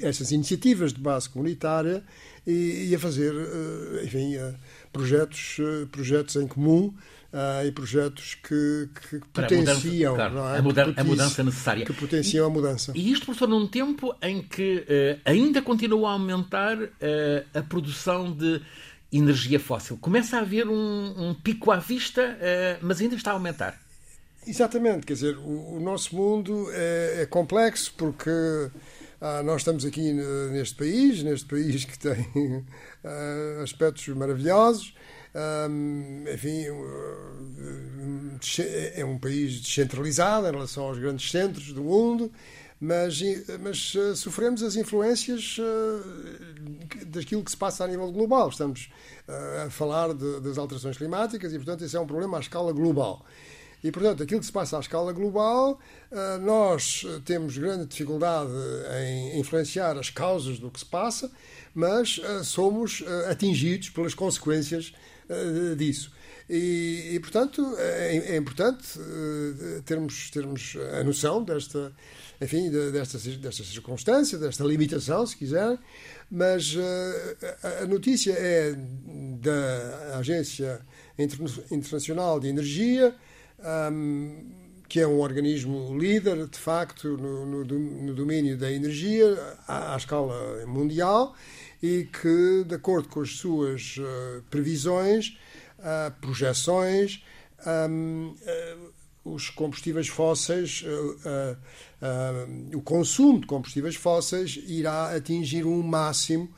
estas 0.01 0.31
iniciativas 0.31 0.93
de 0.93 0.99
base 0.99 1.29
comunitária 1.29 2.03
e, 2.45 2.89
e 2.89 2.95
a 2.95 2.99
fazer, 2.99 3.33
eh, 3.33 4.03
enfim, 4.03 4.35
a 4.37 4.53
projetos, 4.91 5.57
projetos 5.91 6.35
em 6.35 6.47
comum 6.47 6.93
uh, 7.33 7.65
e 7.65 7.71
projetos 7.71 8.35
que, 8.35 8.89
que 9.09 9.19
potenciam 9.31 10.15
a 10.15 10.17
mudança, 10.17 10.31
claro, 10.31 10.55
é? 10.55 10.57
a, 10.57 10.61
muda 10.61 10.93
a, 10.95 11.03
mudança 11.03 11.43
necessária. 11.43 11.85
Que 11.85 11.93
potenciam 11.93 12.45
a 12.45 12.49
mudança. 12.49 12.91
E 12.95 13.11
isto, 13.11 13.25
professor, 13.25 13.47
num 13.47 13.67
tempo 13.67 14.15
em 14.21 14.41
que 14.41 14.79
uh, 14.79 15.21
ainda 15.25 15.61
continua 15.61 16.09
a 16.09 16.13
aumentar 16.13 16.77
uh, 16.77 16.89
a 17.53 17.61
produção 17.61 18.31
de 18.31 18.61
energia 19.11 19.59
fóssil. 19.59 19.97
Começa 19.97 20.37
a 20.37 20.41
haver 20.41 20.67
um, 20.67 21.29
um 21.29 21.33
pico 21.33 21.71
à 21.71 21.77
vista, 21.77 22.37
mas 22.79 23.01
ainda 23.01 23.15
está 23.15 23.31
a 23.31 23.33
aumentar. 23.33 23.75
Exatamente, 24.47 25.05
quer 25.05 25.13
dizer, 25.13 25.37
o, 25.37 25.75
o 25.75 25.79
nosso 25.79 26.15
mundo 26.15 26.67
é, 26.71 27.21
é 27.21 27.25
complexo 27.25 27.93
porque 27.97 28.31
ah, 29.21 29.43
nós 29.43 29.61
estamos 29.61 29.83
aqui 29.85 30.13
neste 30.51 30.75
país, 30.75 31.21
neste 31.23 31.45
país 31.45 31.85
que 31.85 31.99
tem 31.99 32.25
ah, 33.03 33.61
aspectos 33.63 34.07
maravilhosos, 34.09 34.93
enfim, 36.33 36.65
é 38.95 39.05
um 39.05 39.19
país 39.19 39.61
descentralizado 39.61 40.47
em 40.47 40.51
relação 40.51 40.85
aos 40.85 40.97
grandes 40.97 41.29
centros 41.29 41.71
do 41.71 41.83
mundo, 41.83 42.31
mas, 42.79 43.21
mas 43.59 43.93
uh, 43.95 44.15
sofremos 44.15 44.63
as 44.63 44.77
influências 44.77 45.57
uh, 45.59 47.05
daquilo 47.07 47.43
que 47.43 47.51
se 47.51 47.57
passa 47.57 47.83
a 47.83 47.87
nível 47.87 48.09
global. 48.09 48.47
Estamos 48.47 48.89
uh, 49.27 49.67
a 49.67 49.69
falar 49.69 50.13
de, 50.13 50.39
das 50.39 50.57
alterações 50.57 50.97
climáticas 50.97 51.51
e, 51.51 51.57
portanto, 51.57 51.83
esse 51.83 51.97
é 51.97 51.99
um 51.99 52.07
problema 52.07 52.37
à 52.37 52.39
escala 52.39 52.71
global. 52.71 53.25
E, 53.83 53.91
portanto, 53.91 54.23
aquilo 54.23 54.39
que 54.39 54.45
se 54.45 54.51
passa 54.51 54.77
à 54.77 54.79
escala 54.79 55.13
global, 55.13 55.79
nós 56.41 57.05
temos 57.23 57.57
grande 57.57 57.85
dificuldade 57.85 58.51
em 59.01 59.39
influenciar 59.39 59.97
as 59.97 60.09
causas 60.09 60.59
do 60.59 60.69
que 60.69 60.79
se 60.79 60.85
passa, 60.85 61.31
mas 61.73 62.19
somos 62.43 63.03
atingidos 63.29 63.89
pelas 63.89 64.13
consequências 64.13 64.93
eh, 65.29 65.75
disso. 65.75 66.11
E, 66.49 67.11
e, 67.13 67.19
portanto, 67.19 67.63
é, 67.77 68.33
é 68.33 68.35
importante 68.35 68.97
termos, 69.85 70.31
termos 70.31 70.75
a 70.99 71.03
noção 71.03 71.43
desta, 71.43 71.93
enfim, 72.41 72.71
desta, 72.91 73.19
desta 73.19 73.63
circunstância, 73.63 74.35
desta 74.39 74.63
limitação, 74.63 75.27
se 75.27 75.37
quiser, 75.37 75.77
mas 76.31 76.75
a 77.81 77.85
notícia 77.85 78.33
é 78.33 78.75
da 79.39 80.17
Agência 80.17 80.81
Internacional 81.69 82.39
de 82.39 82.47
Energia, 82.47 83.15
um, 83.91 84.59
que 84.87 84.99
é 84.99 85.07
um 85.07 85.19
organismo 85.19 85.97
líder, 85.97 86.47
de 86.47 86.57
facto, 86.57 87.15
no, 87.15 87.45
no, 87.45 87.63
no 87.63 88.13
domínio 88.15 88.57
da 88.57 88.71
energia 88.71 89.57
à, 89.67 89.93
à 89.93 89.97
escala 89.97 90.65
mundial 90.65 91.35
e 91.81 92.07
que, 92.11 92.63
de 92.65 92.75
acordo 92.75 93.07
com 93.07 93.21
as 93.21 93.37
suas 93.37 93.97
uh, 93.97 94.43
previsões, 94.49 95.37
uh, 95.77 96.11
projeções, 96.19 97.23
um, 97.89 98.29
uh, 98.29 98.37
eh, 98.45 98.77
os 99.23 99.49
combustíveis 99.49 100.07
fósseis, 100.07 100.83
o 102.73 102.81
consumo 102.81 103.41
de 103.41 103.45
combustíveis 103.45 103.95
fósseis 103.95 104.57
irá 104.65 105.13
atingir 105.13 105.65
um 105.65 105.83
máximo 105.83 106.49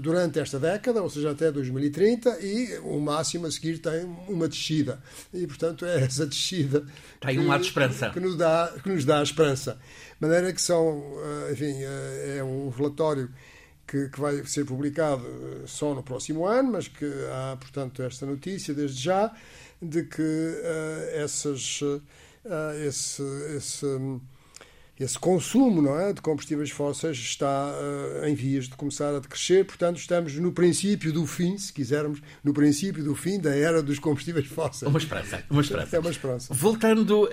durante 0.00 0.40
esta 0.40 0.58
década, 0.58 1.02
ou 1.02 1.08
seja, 1.08 1.30
até 1.30 1.52
2030, 1.52 2.40
e 2.40 2.78
o 2.78 2.98
máximo 3.00 3.46
a 3.46 3.50
seguir 3.50 3.78
tem 3.78 4.04
uma 4.28 4.48
descida. 4.48 5.00
E, 5.32 5.46
portanto, 5.46 5.84
é 5.84 6.02
essa 6.02 6.26
descida 6.26 6.84
tem 7.20 7.36
que, 7.36 7.40
um 7.40 7.46
lado 7.46 7.60
de 7.60 7.68
esperança. 7.68 8.10
Que, 8.10 8.20
nos 8.20 8.36
dá, 8.36 8.74
que 8.82 8.88
nos 8.88 9.04
dá 9.04 9.20
a 9.20 9.22
esperança. 9.22 9.78
De 10.20 10.26
maneira 10.26 10.52
que 10.52 10.60
são, 10.60 11.00
enfim, 11.52 11.76
é 12.36 12.42
um 12.42 12.70
relatório 12.70 13.30
que, 13.86 14.08
que, 14.08 14.20
vai 14.20 14.44
ser 14.44 14.66
publicado 14.66 15.24
só 15.66 15.94
no 15.94 16.02
próximo 16.02 16.44
ano, 16.44 16.72
mas 16.72 16.88
que 16.88 17.06
há, 17.32 17.56
portanto, 17.56 18.02
esta 18.02 18.26
notícia 18.26 18.74
desde 18.74 19.02
já 19.02 19.32
de 19.80 20.04
que 20.04 20.22
uh, 20.22 21.22
essas, 21.22 21.80
uh, 21.80 22.02
esse, 22.84 23.22
esse, 23.56 23.86
esse 24.98 25.18
consumo 25.18 25.80
não 25.80 25.98
é, 25.98 26.12
de 26.12 26.20
combustíveis 26.20 26.70
fósseis 26.70 27.16
está 27.16 27.72
uh, 27.72 28.26
em 28.26 28.34
vias 28.34 28.68
de 28.68 28.74
começar 28.74 29.14
a 29.14 29.20
decrescer, 29.20 29.64
portanto, 29.64 29.98
estamos 29.98 30.34
no 30.34 30.52
princípio 30.52 31.12
do 31.12 31.26
fim, 31.26 31.56
se 31.56 31.72
quisermos, 31.72 32.20
no 32.42 32.52
princípio 32.52 33.02
do 33.04 33.14
fim 33.14 33.38
da 33.38 33.54
era 33.54 33.82
dos 33.82 33.98
combustíveis 33.98 34.46
fósseis. 34.46 34.88
Uma 34.88 34.98
esperança. 34.98 35.44
Uma 35.48 35.62
esperança. 35.62 35.96
É 35.96 36.00
uma 36.00 36.10
esperança. 36.10 36.54
Voltando 36.54 37.28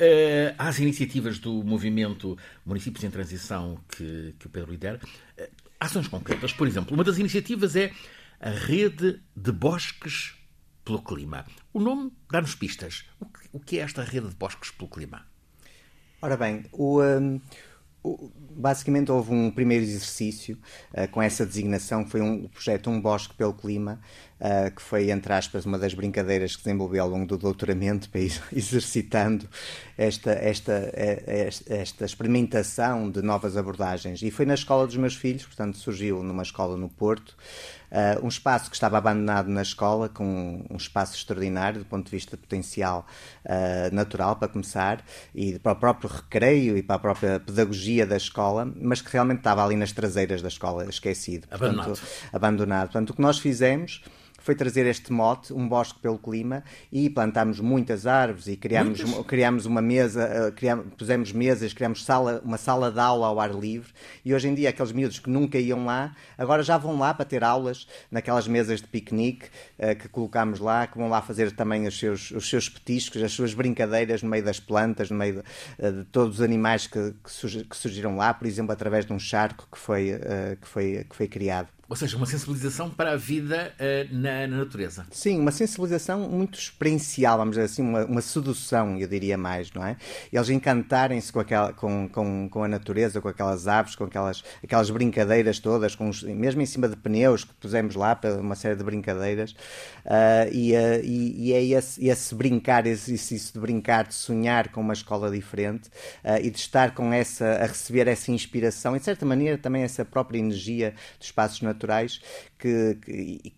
às 0.57 0.79
iniciativas 0.79 1.39
do 1.39 1.63
movimento 1.63 2.37
Municípios 2.65 3.03
em 3.03 3.09
Transição 3.09 3.79
que, 3.89 4.35
que 4.37 4.47
o 4.47 4.49
Pedro 4.49 4.71
lidera, 4.71 4.99
ações 5.79 6.07
concretas. 6.07 6.53
Por 6.53 6.67
exemplo, 6.67 6.93
uma 6.93 7.03
das 7.03 7.17
iniciativas 7.17 7.75
é 7.75 7.91
a 8.39 8.49
Rede 8.49 9.21
de 9.35 9.51
Bosques 9.51 10.35
pelo 10.83 11.01
Clima. 11.01 11.45
O 11.73 11.79
nome 11.79 12.11
dá-nos 12.31 12.55
pistas. 12.55 13.05
O 13.51 13.59
que 13.59 13.79
é 13.79 13.81
esta 13.81 14.03
Rede 14.03 14.29
de 14.29 14.35
Bosques 14.35 14.71
pelo 14.71 14.89
Clima? 14.89 15.25
Ora 16.25 16.35
bem, 16.35 16.65
o, 16.71 17.03
um, 17.03 17.39
o, 18.01 18.31
basicamente 18.49 19.11
houve 19.11 19.31
um 19.31 19.51
primeiro 19.51 19.83
exercício 19.83 20.57
uh, 20.91 21.07
com 21.11 21.21
essa 21.21 21.45
designação, 21.45 22.03
foi 22.03 22.19
um 22.19 22.47
projeto 22.47 22.89
Um 22.89 22.99
Bosque 22.99 23.35
pelo 23.35 23.53
Clima, 23.53 24.01
uh, 24.39 24.73
que 24.73 24.81
foi, 24.81 25.11
entre 25.11 25.33
aspas, 25.33 25.65
uma 25.65 25.77
das 25.77 25.93
brincadeiras 25.93 26.55
que 26.55 26.63
desenvolvi 26.63 26.99
ao 26.99 27.07
longo 27.07 27.25
do 27.25 27.37
doutoramento, 27.37 28.09
para 28.09 28.21
ir 28.21 28.41
exercitando 28.53 29.47
esta, 29.97 30.31
esta, 30.31 30.91
esta, 30.93 31.73
esta 31.73 32.05
experimentação 32.05 33.09
de 33.09 33.21
novas 33.21 33.57
abordagens. 33.57 34.21
E 34.21 34.31
foi 34.31 34.45
na 34.45 34.53
escola 34.53 34.85
dos 34.85 34.97
meus 34.97 35.15
filhos, 35.15 35.45
portanto, 35.45 35.77
surgiu 35.77 36.23
numa 36.23 36.43
escola 36.43 36.77
no 36.77 36.89
Porto, 36.89 37.35
Uh, 37.95 38.25
um 38.25 38.27
espaço 38.27 38.69
que 38.69 38.75
estava 38.75 38.97
abandonado 38.97 39.47
na 39.47 39.61
escola, 39.61 40.09
com 40.09 40.65
um 40.69 40.75
espaço 40.75 41.15
extraordinário 41.15 41.79
do 41.79 41.85
ponto 41.85 42.05
de 42.05 42.11
vista 42.11 42.35
potencial 42.35 43.05
uh, 43.45 43.93
natural, 43.95 44.35
para 44.35 44.49
começar, 44.49 45.01
e 45.33 45.57
para 45.59 45.71
o 45.71 45.75
próprio 45.75 46.09
recreio 46.09 46.77
e 46.77 46.83
para 46.83 46.97
a 46.97 46.99
própria 46.99 47.39
pedagogia 47.39 48.05
da 48.05 48.17
escola, 48.17 48.69
mas 48.75 49.01
que 49.01 49.09
realmente 49.11 49.37
estava 49.37 49.63
ali 49.63 49.77
nas 49.77 49.93
traseiras 49.93 50.41
da 50.41 50.49
escola, 50.49 50.85
esquecido. 50.89 51.47
Abandonado. 51.49 51.85
Portanto, 51.85 52.09
abandonado. 52.33 52.87
Portanto, 52.87 53.09
o 53.11 53.13
que 53.13 53.21
nós 53.21 53.39
fizemos 53.39 54.03
foi 54.45 54.53
trazer 54.53 54.85
este 54.85 55.11
mote, 55.11 55.51
um 55.51 55.67
bosque 55.67 55.97
pelo 55.97 56.19
clima, 56.19 56.63
e 56.91 57.09
plantámos 57.09 57.59
muitas 57.59 58.05
árvores 58.05 58.45
e 58.45 58.55
criámos, 58.55 59.01
criámos 59.25 59.65
uma 59.65 59.81
mesa, 59.81 60.21
eh, 60.21 60.51
criámos, 60.51 60.93
pusemos 60.95 61.31
mesas, 61.31 61.73
criámos 61.73 62.05
sala, 62.05 62.43
uma 62.45 62.59
sala 62.59 62.91
de 62.91 62.99
aula 62.99 63.25
ao 63.25 63.39
ar 63.39 63.51
livre, 63.51 63.91
e 64.23 64.35
hoje 64.35 64.47
em 64.47 64.53
dia 64.53 64.69
aqueles 64.69 64.91
miúdos 64.91 65.17
que 65.17 65.31
nunca 65.31 65.57
iam 65.57 65.83
lá, 65.83 66.15
agora 66.37 66.61
já 66.61 66.77
vão 66.77 66.95
lá 66.95 67.11
para 67.11 67.25
ter 67.25 67.43
aulas 67.43 67.87
naquelas 68.11 68.47
mesas 68.47 68.81
de 68.81 68.87
piquenique 68.87 69.47
uh, 69.79 69.95
que 69.95 70.07
colocámos 70.09 70.59
lá, 70.59 70.85
que 70.85 70.95
vão 70.95 71.09
lá 71.09 71.23
fazer 71.23 71.51
também 71.51 71.87
os 71.87 71.97
seus, 71.97 72.29
os 72.29 72.47
seus 72.47 72.69
petiscos, 72.69 73.23
as 73.23 73.31
suas 73.31 73.51
brincadeiras 73.55 74.21
no 74.21 74.29
meio 74.29 74.43
das 74.43 74.59
plantas, 74.59 75.09
no 75.09 75.17
meio 75.17 75.41
de, 75.41 75.87
uh, 75.87 75.91
de 75.91 76.03
todos 76.05 76.35
os 76.35 76.41
animais 76.41 76.85
que, 76.85 77.15
que, 77.23 77.63
que, 77.63 77.75
surgiram 77.75 78.15
lá, 78.15 78.31
por 78.31 78.45
exemplo, 78.45 78.71
através 78.71 79.07
de 79.07 79.13
um 79.13 79.17
charco 79.17 79.67
que 79.71 79.79
foi, 79.79 80.13
uh, 80.13 80.55
que 80.61 80.67
foi, 80.67 81.03
que 81.09 81.15
foi 81.15 81.27
criado. 81.27 81.69
Ou 81.87 81.95
seja, 81.95 82.17
uma 82.17 82.25
sensibilização 82.25 82.89
para 82.89 83.11
a 83.11 83.15
vida 83.15 83.71
uh, 83.79 84.15
na, 84.15 84.47
na, 84.47 84.57
natureza. 84.57 85.05
Sim, 85.11 85.39
uma 85.39 85.51
sensibilização 85.51 86.27
muito 86.27 86.57
experiencial, 86.57 87.37
vamos 87.37 87.55
dizer 87.55 87.65
assim, 87.65 87.83
uma, 87.83 88.05
uma 88.05 88.21
sedução, 88.21 88.97
eu 88.97 89.07
diria 89.07 89.37
mais, 89.37 89.71
não 89.71 89.85
é? 89.85 89.95
Eles 90.33 90.49
encantarem-se 90.49 91.31
com, 91.31 91.39
aquela, 91.39 91.73
com, 91.73 92.09
com, 92.09 92.49
com 92.49 92.63
a 92.63 92.67
natureza, 92.67 93.21
com 93.21 93.27
aquelas 93.27 93.67
aves, 93.67 93.95
com 93.95 94.05
aquelas, 94.05 94.43
aquelas 94.63 94.89
brincadeiras 94.89 95.59
todas, 95.59 95.93
com 95.93 96.09
os, 96.09 96.23
mesmo 96.23 96.59
em 96.59 96.65
cima 96.65 96.89
de 96.89 96.95
pneus 96.95 97.43
que 97.43 97.53
pusemos 97.53 97.93
lá 97.93 98.15
para 98.15 98.33
uma 98.33 98.55
série 98.55 98.75
de 98.75 98.83
brincadeiras. 98.83 99.51
Uh, 99.51 100.51
e, 100.51 100.73
uh, 100.73 101.03
e, 101.03 101.49
e, 101.49 101.53
é 101.53 101.63
esse, 101.63 102.07
esse 102.07 102.33
brincar, 102.33 102.87
esse 102.87 103.11
exercício 103.11 103.53
de 103.53 103.59
brincar, 103.59 104.07
de 104.07 104.15
sonhar 104.15 104.69
com 104.69 104.81
uma 104.81 104.93
escola 104.93 105.29
diferente 105.29 105.89
e 106.41 106.49
de 106.49 106.57
estar 106.57 106.95
com 106.95 107.13
essa, 107.13 107.45
a 107.45 107.67
receber 107.67 108.07
essa 108.07 108.31
inspiração 108.31 108.95
e, 108.95 108.99
de 108.99 109.05
certa 109.05 109.25
maneira, 109.25 109.57
também 109.57 109.83
essa 109.83 110.03
própria 110.03 110.39
energia 110.39 110.95
dos 111.19 111.27
espaços 111.27 111.61
naturais 111.61 111.74
naturais 111.75 112.21
que, 112.57 112.97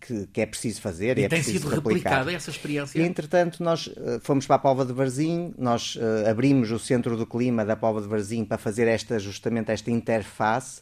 que, 0.00 0.26
que 0.26 0.40
é 0.40 0.46
preciso 0.46 0.80
fazer. 0.80 1.16
E 1.18 1.24
é 1.24 1.28
tem 1.28 1.42
sido 1.42 1.68
replicada 1.68 2.32
essa 2.32 2.50
experiência? 2.50 2.98
E, 2.98 3.02
entretanto, 3.02 3.62
nós 3.62 3.88
eh, 3.96 4.18
fomos 4.20 4.46
para 4.46 4.56
a 4.56 4.58
Pova 4.58 4.84
de 4.84 4.92
Varzim, 4.92 5.54
nós 5.56 5.96
uh, 5.96 6.28
abrimos 6.28 6.70
o 6.70 6.78
Centro 6.78 7.16
do 7.16 7.24
Clima 7.24 7.64
da 7.64 7.76
Pova 7.76 8.02
de 8.02 8.08
Varzim 8.08 8.44
para 8.44 8.58
fazer 8.58 8.86
esta, 8.88 9.18
justamente 9.18 9.70
esta 9.70 9.90
interface 9.90 10.80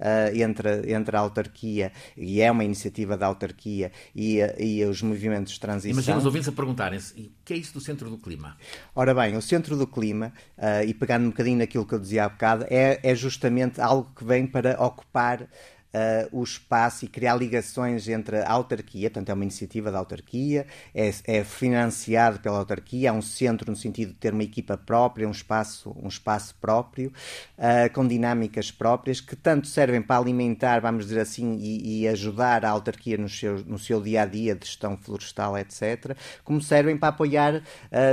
uh, 0.00 0.36
entre, 0.36 0.92
entre 0.92 1.16
a 1.16 1.20
autarquia, 1.20 1.92
e 2.16 2.40
é 2.40 2.50
uma 2.50 2.64
iniciativa 2.64 3.16
da 3.16 3.26
autarquia, 3.26 3.92
e, 4.16 4.38
e 4.58 4.84
os 4.84 5.02
movimentos 5.02 5.52
de 5.52 5.60
transição. 5.60 5.92
Imagina 5.92 6.16
os 6.16 6.26
ouvintes 6.26 6.48
a 6.48 6.52
perguntarem-se, 6.52 7.12
o 7.20 7.30
que 7.44 7.52
é 7.52 7.56
isso 7.56 7.74
do 7.74 7.80
Centro 7.80 8.08
do 8.10 8.18
Clima? 8.18 8.56
Ora 8.94 9.14
bem, 9.14 9.36
o 9.36 9.42
Centro 9.42 9.76
do 9.76 9.86
Clima, 9.86 10.32
uh, 10.56 10.84
e 10.84 10.94
pegando 10.94 11.26
um 11.26 11.30
bocadinho 11.30 11.58
naquilo 11.58 11.86
que 11.86 11.94
eu 11.94 12.00
dizia 12.00 12.24
há 12.24 12.28
bocado, 12.28 12.66
é, 12.70 12.98
é 13.02 13.14
justamente 13.14 13.80
algo 13.80 14.10
que 14.16 14.24
vem 14.24 14.46
para 14.46 14.82
ocupar 14.82 15.48
uh, 15.94 16.28
o 16.38 16.42
espaço 16.42 17.04
e 17.04 17.08
criar 17.08 17.34
ligações 17.36 18.08
entre 18.08 18.38
a 18.38 18.50
autarquia, 18.50 19.10
portanto 19.10 19.30
é 19.30 19.34
uma 19.34 19.44
iniciativa 19.44 19.90
da 19.90 19.98
autarquia, 19.98 20.66
é, 20.94 21.10
é 21.24 21.44
financiado 21.44 22.40
pela 22.40 22.58
autarquia, 22.58 23.08
é 23.08 23.12
um 23.12 23.22
centro 23.22 23.70
no 23.70 23.76
sentido 23.76 24.12
de 24.12 24.18
ter 24.18 24.32
uma 24.32 24.42
equipa 24.42 24.76
própria, 24.76 25.26
um 25.26 25.30
espaço, 25.30 25.94
um 26.00 26.08
espaço 26.08 26.54
próprio, 26.60 27.12
uh, 27.58 27.92
com 27.92 28.06
dinâmicas 28.06 28.70
próprias, 28.70 29.20
que 29.20 29.36
tanto 29.36 29.66
servem 29.66 30.02
para 30.02 30.20
alimentar, 30.20 30.80
vamos 30.80 31.06
dizer 31.06 31.20
assim, 31.20 31.56
e, 31.58 32.02
e 32.02 32.08
ajudar 32.08 32.64
a 32.64 32.70
autarquia 32.70 33.16
no 33.16 33.28
seu, 33.28 33.64
no 33.64 33.78
seu 33.78 34.00
dia 34.00 34.22
a 34.22 34.26
dia 34.26 34.54
de 34.54 34.66
gestão 34.66 34.96
florestal, 34.96 35.56
etc., 35.58 36.16
como 36.44 36.60
servem 36.60 36.96
para 36.96 37.08
apoiar 37.08 37.56
uh, 37.56 37.62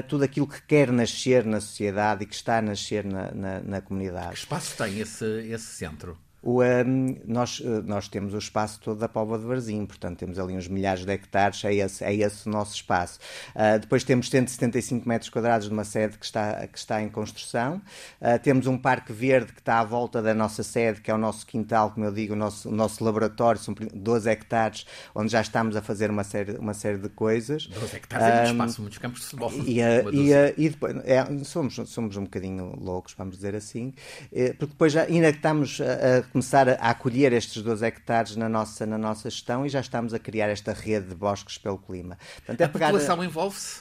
tudo 0.08 0.24
aquilo 0.24 0.48
que 0.48 0.62
quer 0.62 0.92
nascer 0.92 1.46
na 1.46 1.60
sociedade 1.60 2.24
e 2.24 2.28
que 2.28 2.36
está 2.36 2.60
a 2.60 2.62
nascer 2.62 3.04
na, 3.06 3.32
na, 3.32 3.60
na 3.60 3.82
comunidade. 3.82 4.30
Que 4.30 4.38
espaço 4.40 4.78
tem 4.78 5.00
esse, 5.00 5.26
esse 5.50 5.66
centro? 5.66 6.25
O, 6.46 6.62
um, 6.62 7.18
nós, 7.26 7.60
eh, 7.66 7.82
nós 7.86 8.08
temos 8.08 8.36
o 8.36 8.38
espaço 8.38 8.80
todo 8.80 9.00
da 9.00 9.10
Póvoa 9.10 9.40
de 9.40 9.46
Varzim, 9.46 9.84
portanto 9.84 10.20
temos 10.20 10.38
ali 10.38 10.56
uns 10.56 10.68
milhares 10.68 11.04
de 11.04 11.12
hectares, 11.12 11.66
é 11.66 11.74
esse, 11.74 12.04
é 12.04 12.14
esse 12.14 12.48
o 12.48 12.52
nosso 12.52 12.76
espaço. 12.76 13.20
Uh, 13.56 13.80
depois 13.80 14.04
temos 14.04 14.30
175 14.30 15.10
metros 15.10 15.32
quadrados 15.32 15.68
de 15.68 15.74
uma 15.74 15.84
sede 15.84 16.20
que 16.20 16.26
está, 16.26 16.68
que 16.68 16.78
está 16.78 17.02
em 17.02 17.10
construção. 17.10 17.82
Uh, 18.22 18.38
temos 18.44 18.68
um 18.68 18.78
parque 18.78 19.12
verde 19.12 19.54
que 19.54 19.60
está 19.60 19.80
à 19.80 19.84
volta 19.84 20.22
da 20.22 20.36
nossa 20.36 20.62
sede, 20.62 21.02
que 21.02 21.10
é 21.10 21.16
o 21.16 21.18
nosso 21.18 21.48
quintal, 21.48 21.90
como 21.90 22.06
eu 22.06 22.12
digo, 22.12 22.34
o 22.34 22.38
nosso, 22.38 22.70
o 22.70 22.72
nosso 22.72 23.04
laboratório, 23.04 23.60
são 23.60 23.74
12 23.74 24.30
hectares, 24.30 24.86
onde 25.16 25.32
já 25.32 25.42
estamos 25.42 25.76
a 25.76 25.82
fazer 25.82 26.12
uma 26.12 26.24
série, 26.24 26.52
uma 26.60 26.76
série 26.76 27.00
de 27.00 27.10
coisas. 27.10 27.66
12 27.66 27.96
hectares 27.96 28.24
um, 28.24 28.30
é 28.30 28.36
muito 28.36 28.52
espaço, 28.52 28.82
muitos 28.82 28.98
campos 29.00 29.22
de 29.22 29.26
futebol. 29.26 29.52
E, 29.66 29.80
e, 29.80 30.64
e 30.64 30.70
depois, 30.70 30.96
é, 31.06 31.26
somos, 31.44 31.74
somos 31.88 32.16
um 32.18 32.26
bocadinho 32.26 32.76
loucos, 32.80 33.16
vamos 33.18 33.36
dizer 33.36 33.56
assim, 33.56 33.96
eh, 34.32 34.54
porque 34.54 34.74
depois 34.74 34.94
já, 34.94 35.02
ainda 35.06 35.30
estamos 35.30 35.82
a 35.82 36.35
começar 36.36 36.68
a 36.68 36.90
acolher 36.90 37.32
estes 37.32 37.64
12 37.64 37.86
hectares 37.86 38.36
na 38.36 38.50
nossa, 38.50 38.86
na 38.86 38.98
nossa 38.98 39.30
gestão 39.30 39.66
e 39.66 39.70
já 39.70 39.80
estamos 39.80 40.14
a 40.14 40.20
criar 40.20 40.50
esta 40.50 40.74
rede 40.74 41.08
de 41.08 41.16
bosques 41.16 41.58
pelo 41.58 41.78
clima. 41.78 42.18
Portanto, 42.36 42.60
é 42.60 42.66
a 42.66 42.68
população 42.68 43.24
envolve-se? 43.24 43.80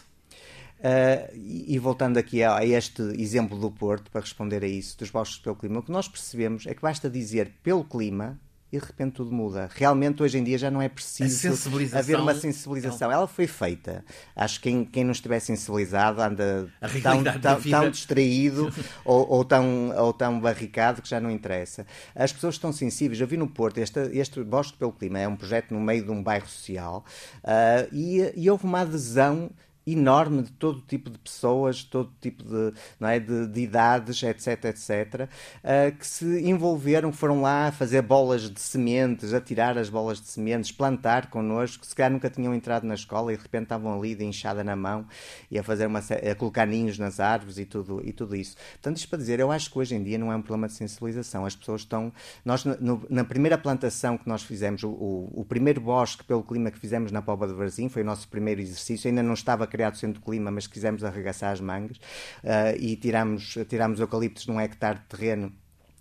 Uh, 0.78 1.34
e, 1.34 1.74
e, 1.74 1.78
voltando 1.80 2.16
aqui 2.16 2.44
a, 2.44 2.58
a, 2.58 2.64
este 2.64 3.02
exemplo 3.18 3.58
do 3.58 3.72
Porto, 3.72 4.08
para 4.08 4.20
responder 4.20 4.62
a 4.62 4.68
isso, 4.68 4.96
dos 4.96 5.10
bosques 5.10 5.38
pelo 5.38 5.56
clima, 5.56 5.80
o 5.80 5.82
que 5.82 5.90
nós 5.90 6.06
percebemos 6.06 6.64
é 6.64 6.74
que 6.74 6.80
basta 6.80 7.10
dizer 7.10 7.50
pelo 7.60 7.82
clima 7.82 8.38
e 8.74 8.78
de 8.80 8.84
repente 8.84 9.12
tudo 9.12 9.32
muda. 9.32 9.70
Realmente 9.72 10.22
hoje 10.22 10.36
em 10.36 10.42
dia 10.42 10.58
já 10.58 10.70
não 10.70 10.82
é 10.82 10.88
preciso 10.88 11.48
haver 11.92 12.18
uma 12.18 12.34
sensibilização. 12.34 13.10
Ela 13.10 13.28
foi 13.28 13.46
feita. 13.46 14.04
Acho 14.34 14.60
que 14.60 14.68
quem, 14.68 14.84
quem 14.84 15.04
não 15.04 15.12
estiver 15.12 15.38
sensibilizado 15.38 16.20
anda 16.20 16.68
tão, 17.02 17.22
tão, 17.22 17.62
tão, 17.62 17.90
distraído 17.90 18.72
ou, 19.04 19.28
ou, 19.30 19.44
tão, 19.44 19.94
ou 19.96 20.12
tão 20.12 20.40
barricado 20.40 21.00
que 21.00 21.08
já 21.08 21.20
não 21.20 21.30
interessa. 21.30 21.86
As 22.14 22.32
pessoas 22.32 22.56
estão 22.56 22.72
sensíveis. 22.72 23.20
Eu 23.20 23.28
vi 23.28 23.36
no 23.36 23.48
Porto, 23.48 23.78
este, 23.78 24.00
este 24.12 24.42
Bosque 24.42 24.76
pelo 24.76 24.92
Clima 24.92 25.20
é 25.20 25.28
um 25.28 25.36
projeto 25.36 25.72
no 25.72 25.80
meio 25.80 26.04
de 26.04 26.10
um 26.10 26.22
bairro 26.22 26.48
social 26.48 27.04
uh, 27.44 27.88
e, 27.92 28.32
e 28.34 28.50
houve 28.50 28.64
uma 28.64 28.80
adesão 28.80 29.50
enorme 29.86 30.42
de 30.42 30.52
todo 30.52 30.80
tipo 30.80 31.10
de 31.10 31.18
pessoas, 31.18 31.82
todo 31.84 32.10
tipo 32.20 32.42
de, 32.42 32.72
não 32.98 33.08
é, 33.08 33.18
de, 33.20 33.46
de 33.46 33.60
idades, 33.60 34.22
etc, 34.22 34.64
etc, 34.64 35.28
uh, 35.62 35.96
que 35.96 36.06
se 36.06 36.24
envolveram, 36.48 37.12
foram 37.12 37.42
lá 37.42 37.70
fazer 37.70 38.02
bolas 38.02 38.48
de 38.48 38.60
sementes, 38.60 39.34
a 39.34 39.40
tirar 39.40 39.76
as 39.76 39.88
bolas 39.88 40.20
de 40.20 40.28
sementes, 40.28 40.72
plantar 40.72 41.28
connosco, 41.28 41.82
que 41.82 41.86
se 41.86 41.94
calhar 41.94 42.10
nunca 42.10 42.30
tinham 42.30 42.54
entrado 42.54 42.86
na 42.86 42.94
escola 42.94 43.32
e 43.32 43.36
de 43.36 43.42
repente 43.42 43.64
estavam 43.64 43.96
ali 43.98 44.14
de 44.14 44.24
enxada 44.24 44.64
na 44.64 44.76
mão 44.76 45.06
e 45.50 45.58
a 45.58 45.62
fazer 45.62 45.86
uma 45.86 45.98
a 45.98 46.34
colocar 46.34 46.66
ninhos 46.66 46.98
nas 46.98 47.20
árvores 47.20 47.58
e 47.58 47.64
tudo, 47.64 48.00
e 48.04 48.12
tudo 48.12 48.34
isso. 48.34 48.56
Portanto, 48.72 48.96
isto 48.96 49.08
para 49.08 49.18
dizer, 49.18 49.40
eu 49.40 49.50
acho 49.50 49.70
que 49.70 49.78
hoje 49.78 49.94
em 49.94 50.02
dia 50.02 50.18
não 50.18 50.32
é 50.32 50.36
um 50.36 50.42
problema 50.42 50.66
de 50.66 50.74
sensibilização, 50.74 51.44
as 51.44 51.54
pessoas 51.54 51.82
estão, 51.82 52.12
nós 52.44 52.64
no, 52.64 53.02
na 53.08 53.24
primeira 53.24 53.58
plantação 53.58 54.16
que 54.16 54.28
nós 54.28 54.42
fizemos, 54.42 54.82
o, 54.82 54.88
o, 54.88 55.40
o, 55.40 55.44
primeiro 55.44 55.80
bosque 55.80 56.24
pelo 56.24 56.42
clima 56.42 56.70
que 56.70 56.78
fizemos 56.78 57.12
na 57.12 57.20
Póvoa 57.20 57.48
de 57.48 57.54
Varzim, 57.54 57.88
foi 57.88 58.02
o 58.02 58.04
nosso 58.04 58.28
primeiro 58.28 58.60
exercício, 58.60 59.08
ainda 59.08 59.22
não 59.22 59.34
estava 59.34 59.66
criado 59.74 59.96
centro 59.96 60.20
de 60.20 60.24
clima, 60.24 60.52
mas 60.52 60.68
quisemos 60.68 61.02
arregaçar 61.02 61.52
as 61.52 61.60
mangas 61.60 61.96
uh, 61.96 62.78
e 62.78 62.94
tiramos, 62.94 63.56
tiramos 63.68 63.98
eucaliptos 63.98 64.46
num 64.46 64.60
hectare 64.60 65.00
de 65.00 65.06
terreno 65.06 65.52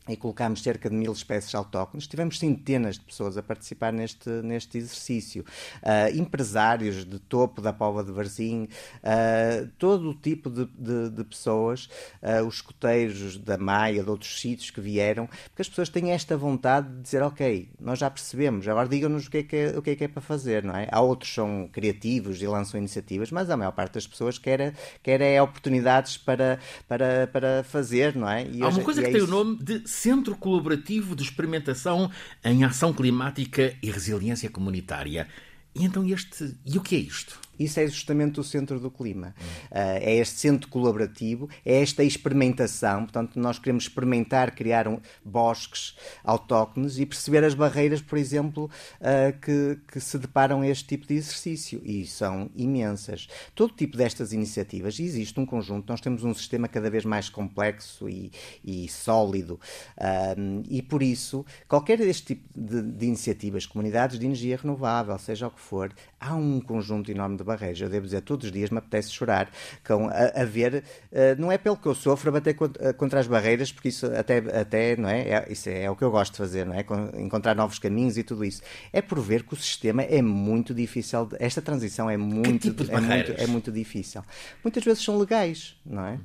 e 0.08 0.18
colocámos 0.18 0.62
cerca 0.62 0.90
de 0.90 0.96
mil 0.96 1.12
espécies 1.12 1.54
autóctones. 1.56 2.08
Tivemos 2.08 2.40
centenas 2.40 2.96
de 2.96 3.06
pessoas 3.06 3.38
a 3.38 3.44
participar 3.44 3.94
neste, 3.94 4.30
neste 4.30 4.78
exercício. 4.78 5.46
Uh, 5.82 6.18
empresários 6.18 7.06
de 7.06 7.20
topo 7.20 7.62
da 7.62 7.72
Pova 7.72 8.04
de 8.04 8.12
Varzim, 8.12 8.64
uh, 8.64 9.68
todo 9.78 10.10
o 10.10 10.14
tipo 10.14 10.50
de, 10.50 10.66
de, 10.66 11.10
de 11.10 11.24
pessoas, 11.24 11.90
uh, 12.22 12.46
os 12.46 12.56
escoteiros 12.56 13.38
da 13.38 13.58
Maia, 13.58 14.04
de 14.04 14.10
outros 14.10 14.40
sítios 14.40 14.70
que 14.70 14.82
vieram, 14.82 15.28
porque 15.28 15.62
as 15.62 15.70
pessoas 15.70 15.90
têm 15.90 16.12
esta 16.12 16.36
vontade 16.36 16.90
de 16.90 17.02
dizer, 17.02 17.22
ok, 17.22 17.70
nós 17.80 18.00
já 18.00 18.10
percebemos, 18.10 18.68
agora 18.68 18.88
digam-nos 18.88 19.28
o, 19.28 19.32
que 19.32 19.38
é 19.38 19.44
que 19.44 19.56
é, 19.56 19.78
o 19.78 19.82
que 19.82 19.92
é 19.92 19.96
que 19.96 20.04
é 20.04 20.08
para 20.08 20.22
fazer, 20.22 20.64
não 20.64 20.76
é? 20.76 20.88
Há 20.92 21.02
outros 21.02 21.30
que 21.30 21.36
são 21.36 21.70
criativos 21.72 22.42
e 22.42 22.48
lançam 22.48 22.80
iniciativas, 22.80 23.32
mas 23.32 23.50
a 23.50 23.58
maior 23.58 23.72
parte 23.72 23.94
das 23.94 24.08
pessoas 24.08 24.38
quer, 24.38 24.74
quer 25.02 25.22
é 25.22 25.42
oportunidades 25.42 26.18
para, 26.18 26.60
para, 26.88 27.28
para 27.28 27.64
fazer, 27.64 28.16
não 28.16 28.30
é? 28.30 28.46
E 28.46 28.62
Há 28.62 28.68
hoje, 28.68 28.80
uma 28.80 28.86
coisa 28.86 29.02
que 29.02 29.08
é 29.08 29.12
tem 29.12 29.22
isso... 29.22 29.28
o 29.28 29.44
nome 29.44 29.64
de 29.64 29.93
Centro 29.94 30.36
Colaborativo 30.36 31.16
de 31.16 31.24
Experimentação 31.24 32.10
em 32.44 32.64
Ação 32.64 32.92
Climática 32.92 33.76
e 33.82 33.92
Resiliência 33.92 34.50
Comunitária. 34.50 35.28
E 35.76 35.86
então 35.86 36.08
este. 36.08 36.56
E 36.66 36.78
o 36.78 36.82
que 36.82 36.96
é 36.96 37.00
isto? 37.00 37.40
Isso 37.58 37.80
é 37.80 37.88
justamente 37.88 38.40
o 38.40 38.44
centro 38.44 38.80
do 38.80 38.90
clima. 38.90 39.36
Uh, 39.72 40.00
é 40.02 40.16
este 40.16 40.40
centro 40.40 40.70
colaborativo, 40.70 41.50
é 41.66 41.82
esta 41.82 42.04
experimentação. 42.04 43.04
Portanto, 43.04 43.40
nós 43.40 43.60
queremos 43.60 43.84
experimentar, 43.84 44.56
criar 44.56 44.88
um, 44.88 45.00
bosques 45.24 45.96
autóctones 46.24 46.98
e 46.98 47.06
perceber 47.06 47.44
as 47.44 47.54
barreiras, 47.54 48.02
por 48.02 48.18
exemplo, 48.18 48.70
uh, 49.00 49.40
que, 49.40 49.80
que 49.92 50.00
se 50.00 50.18
deparam 50.18 50.62
a 50.62 50.68
este 50.68 50.86
tipo 50.86 51.08
de 51.08 51.16
exercício. 51.16 51.82
E 51.84 52.06
são 52.06 52.50
imensas. 52.56 53.28
Todo 53.54 53.74
tipo 53.74 53.98
destas 53.98 54.34
iniciativas, 54.34 55.00
existe 55.00 55.40
um 55.40 55.46
conjunto, 55.46 55.90
nós 55.90 56.02
temos 56.02 56.24
um 56.24 56.34
sistema 56.34 56.68
cada 56.68 56.90
vez 56.90 57.06
mais 57.06 57.30
complexo 57.30 58.10
e, 58.10 58.32
e 58.64 58.88
sólido. 58.90 59.60
Uh, 59.98 60.64
e 60.70 60.82
por 60.82 61.04
isso, 61.04 61.46
qualquer 61.68 61.98
deste 61.98 62.36
tipo 62.36 62.48
de, 62.56 62.82
de 62.82 63.06
iniciativas, 63.06 63.66
comunidades 63.66 64.18
de 64.18 64.26
energia 64.26 64.58
renovável, 64.58 65.18
seja 65.18 65.48
o 65.48 65.52
que 65.52 65.60
for, 65.60 65.94
há 66.20 66.36
um 66.36 66.60
conjunto 66.60 67.12
enorme 67.12 67.38
de 67.38 67.43
barreiras. 67.44 67.80
Eu 67.82 67.90
devo 67.90 68.06
dizer, 68.06 68.22
todos 68.22 68.46
os 68.46 68.52
dias 68.52 68.70
me 68.70 68.78
apetece 68.78 69.12
chorar 69.12 69.50
com, 69.86 70.08
a, 70.08 70.42
a 70.42 70.46
ver, 70.46 70.84
uh, 71.12 71.40
não 71.40 71.52
é 71.52 71.58
pelo 71.58 71.78
que 71.78 71.88
eu 71.88 71.96
sofro, 71.96 72.30
a 72.30 72.34
bater 72.34 72.54
contra, 72.56 72.94
contra, 72.94 73.20
as 73.20 73.28
barreiras, 73.28 73.72
porque 73.72 73.90
isso 73.90 74.06
até, 74.08 74.38
até 74.38 74.96
não 74.96 75.10
é? 75.10 75.22
é? 75.22 75.48
Isso 75.50 75.70
é, 75.70 75.84
é, 75.84 75.92
o 75.92 75.96
que 75.96 76.04
eu 76.04 76.12
gosto 76.12 76.34
de 76.34 76.38
fazer, 76.38 76.66
não 76.66 76.76
é? 76.76 76.86
encontrar 77.22 77.56
novos 77.56 77.80
caminhos 77.80 78.18
e 78.18 78.24
tudo 78.24 78.44
isso. 78.44 78.62
É 78.92 79.02
por 79.02 79.20
ver 79.20 79.44
que 79.44 79.54
o 79.54 79.58
sistema 79.58 80.04
é 80.04 80.22
muito 80.22 80.74
difícil, 80.74 81.26
de, 81.26 81.38
esta 81.40 81.62
transição 81.62 82.10
é 82.10 82.18
muito, 82.18 82.74
tipo 82.74 82.92
é, 82.92 83.00
muito, 83.00 83.32
é 83.38 83.48
muito 83.48 83.72
difícil. 83.72 84.24
Muitas 84.64 84.84
vezes 84.84 85.04
são 85.04 85.18
legais, 85.18 85.76
não 85.86 86.06
é? 86.06 86.20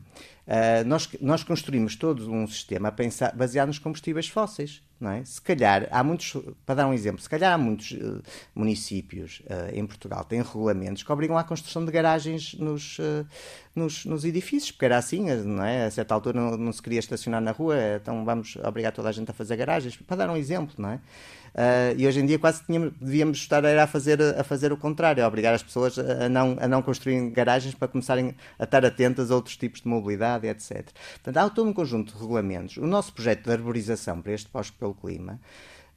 Uh, 0.48 0.82
nós, 0.86 1.06
nós 1.20 1.44
construímos 1.44 1.94
todo 1.94 2.32
um 2.32 2.46
sistema 2.46 2.90
pensar, 2.90 3.36
baseado 3.36 3.68
nos 3.68 3.78
combustíveis 3.78 4.28
fósseis. 4.28 4.82
Não 4.98 5.10
é? 5.10 5.24
Se 5.24 5.40
calhar, 5.40 5.86
há 5.92 6.02
muitos, 6.02 6.42
para 6.66 6.76
dar 6.76 6.86
um 6.88 6.92
exemplo, 6.92 7.20
se 7.20 7.28
calhar 7.28 7.52
há 7.52 7.58
muitos 7.58 7.92
uh, 7.92 8.20
municípios 8.52 9.42
uh, 9.44 9.72
em 9.72 9.86
Portugal 9.86 10.24
que 10.24 10.30
têm 10.30 10.42
regulamentos 10.42 11.04
que 11.04 11.12
obrigam 11.12 11.38
à 11.38 11.44
construção 11.44 11.84
de 11.84 11.92
garagens 11.92 12.54
nos, 12.54 12.98
nos, 13.76 14.04
nos, 14.04 14.24
edifícios, 14.24 14.72
porque 14.72 14.86
era 14.86 14.96
assim, 14.96 15.30
não 15.44 15.62
é? 15.62 15.84
A 15.84 15.90
certa 15.90 16.14
altura 16.14 16.40
não, 16.40 16.56
não, 16.56 16.72
se 16.72 16.82
queria 16.82 16.98
estacionar 16.98 17.40
na 17.40 17.52
rua, 17.52 17.76
então 17.94 18.24
vamos 18.24 18.56
obrigar 18.56 18.90
toda 18.90 19.08
a 19.08 19.12
gente 19.12 19.30
a 19.30 19.34
fazer 19.34 19.54
garagens, 19.54 19.96
para 19.96 20.16
dar 20.16 20.30
um 20.30 20.36
exemplo, 20.36 20.74
não 20.78 20.90
é? 20.90 21.00
Uh, 21.58 21.90
e 21.96 22.06
hoje 22.06 22.20
em 22.20 22.26
dia 22.26 22.38
quase 22.38 22.62
tínhamos, 22.64 22.92
devíamos 23.00 23.38
estar 23.38 23.66
a 23.66 23.84
fazer, 23.84 24.22
a 24.22 24.44
fazer 24.44 24.72
o 24.72 24.76
contrário, 24.76 25.24
a 25.24 25.26
obrigar 25.26 25.52
as 25.52 25.62
pessoas 25.62 25.98
a 25.98 26.28
não, 26.28 26.56
a 26.60 26.68
não 26.68 26.80
construírem 26.80 27.32
garagens 27.32 27.74
para 27.74 27.88
começarem 27.88 28.32
a 28.56 28.62
estar 28.62 28.86
atentas 28.86 29.32
a 29.32 29.34
outros 29.34 29.56
tipos 29.56 29.80
de 29.80 29.88
mobilidade, 29.88 30.46
etc. 30.46 30.86
Portanto, 31.14 31.36
há 31.36 31.50
todo 31.50 31.68
um 31.68 31.72
conjunto 31.72 32.14
de 32.14 32.20
regulamentos. 32.20 32.76
O 32.76 32.86
nosso 32.86 33.12
projeto 33.12 33.42
de 33.42 33.50
arborização 33.50 34.22
para 34.22 34.34
este 34.34 34.48
bosque 34.52 34.76
pelo 34.78 34.94
clima, 34.94 35.40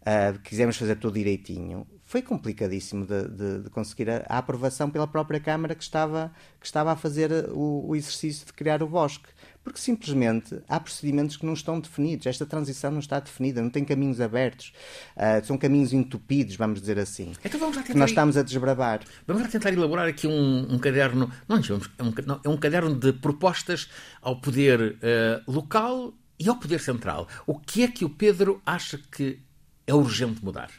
uh, 0.01 0.39
quisemos 0.39 0.77
fazer 0.77 0.95
tudo 0.95 1.15
direitinho, 1.15 1.87
foi 2.03 2.21
complicadíssimo 2.21 3.05
de, 3.05 3.27
de, 3.29 3.59
de 3.63 3.69
conseguir 3.69 4.09
a, 4.09 4.25
a, 4.27 4.37
aprovação 4.37 4.89
pela 4.89 5.07
própria 5.07 5.39
Câmara 5.39 5.73
que 5.73 5.83
estava, 5.83 6.31
que 6.59 6.65
estava 6.65 6.91
a 6.91 6.95
fazer 6.95 7.31
o, 7.51 7.87
o 7.87 7.95
exercício 7.95 8.45
de 8.45 8.53
criar 8.53 8.83
o 8.83 8.87
bosque 8.87 9.29
porque 9.63 9.79
simplesmente 9.79 10.59
há 10.67 10.79
procedimentos 10.79 11.37
que 11.37 11.45
não 11.45 11.53
estão 11.53 11.79
definidos. 11.79 12.25
Esta 12.25 12.45
transição 12.45 12.91
não 12.91 12.99
está 12.99 13.19
definida, 13.19 13.61
não 13.61 13.69
tem 13.69 13.85
caminhos 13.85 14.19
abertos. 14.19 14.73
Uh, 15.15 15.45
são 15.45 15.57
caminhos 15.57 15.93
entupidos, 15.93 16.55
vamos 16.55 16.79
dizer 16.79 16.97
assim. 16.97 17.33
Então 17.43 17.59
vamos 17.59 17.77
lá 17.77 17.83
tentar 17.83 17.99
nós 17.99 18.09
estamos 18.09 18.37
a 18.37 18.43
desbravar. 18.43 19.01
Vamos 19.27 19.43
lá 19.43 19.47
tentar 19.47 19.71
elaborar 19.71 20.07
aqui 20.07 20.27
um, 20.27 20.73
um 20.73 20.79
caderno. 20.79 21.31
Não, 21.47 21.57
é 21.57 22.03
um, 22.03 22.39
é 22.43 22.49
um 22.49 22.57
caderno 22.57 22.95
de 22.95 23.13
propostas 23.13 23.89
ao 24.21 24.39
poder 24.41 24.97
uh, 24.97 25.51
local 25.51 26.13
e 26.39 26.49
ao 26.49 26.55
poder 26.55 26.79
central. 26.79 27.27
O 27.45 27.59
que 27.59 27.83
é 27.83 27.87
que 27.87 28.03
o 28.03 28.09
Pedro 28.09 28.61
acha 28.65 28.97
que 28.97 29.39
é 29.87 29.93
urgente 29.93 30.43
mudar? 30.43 30.71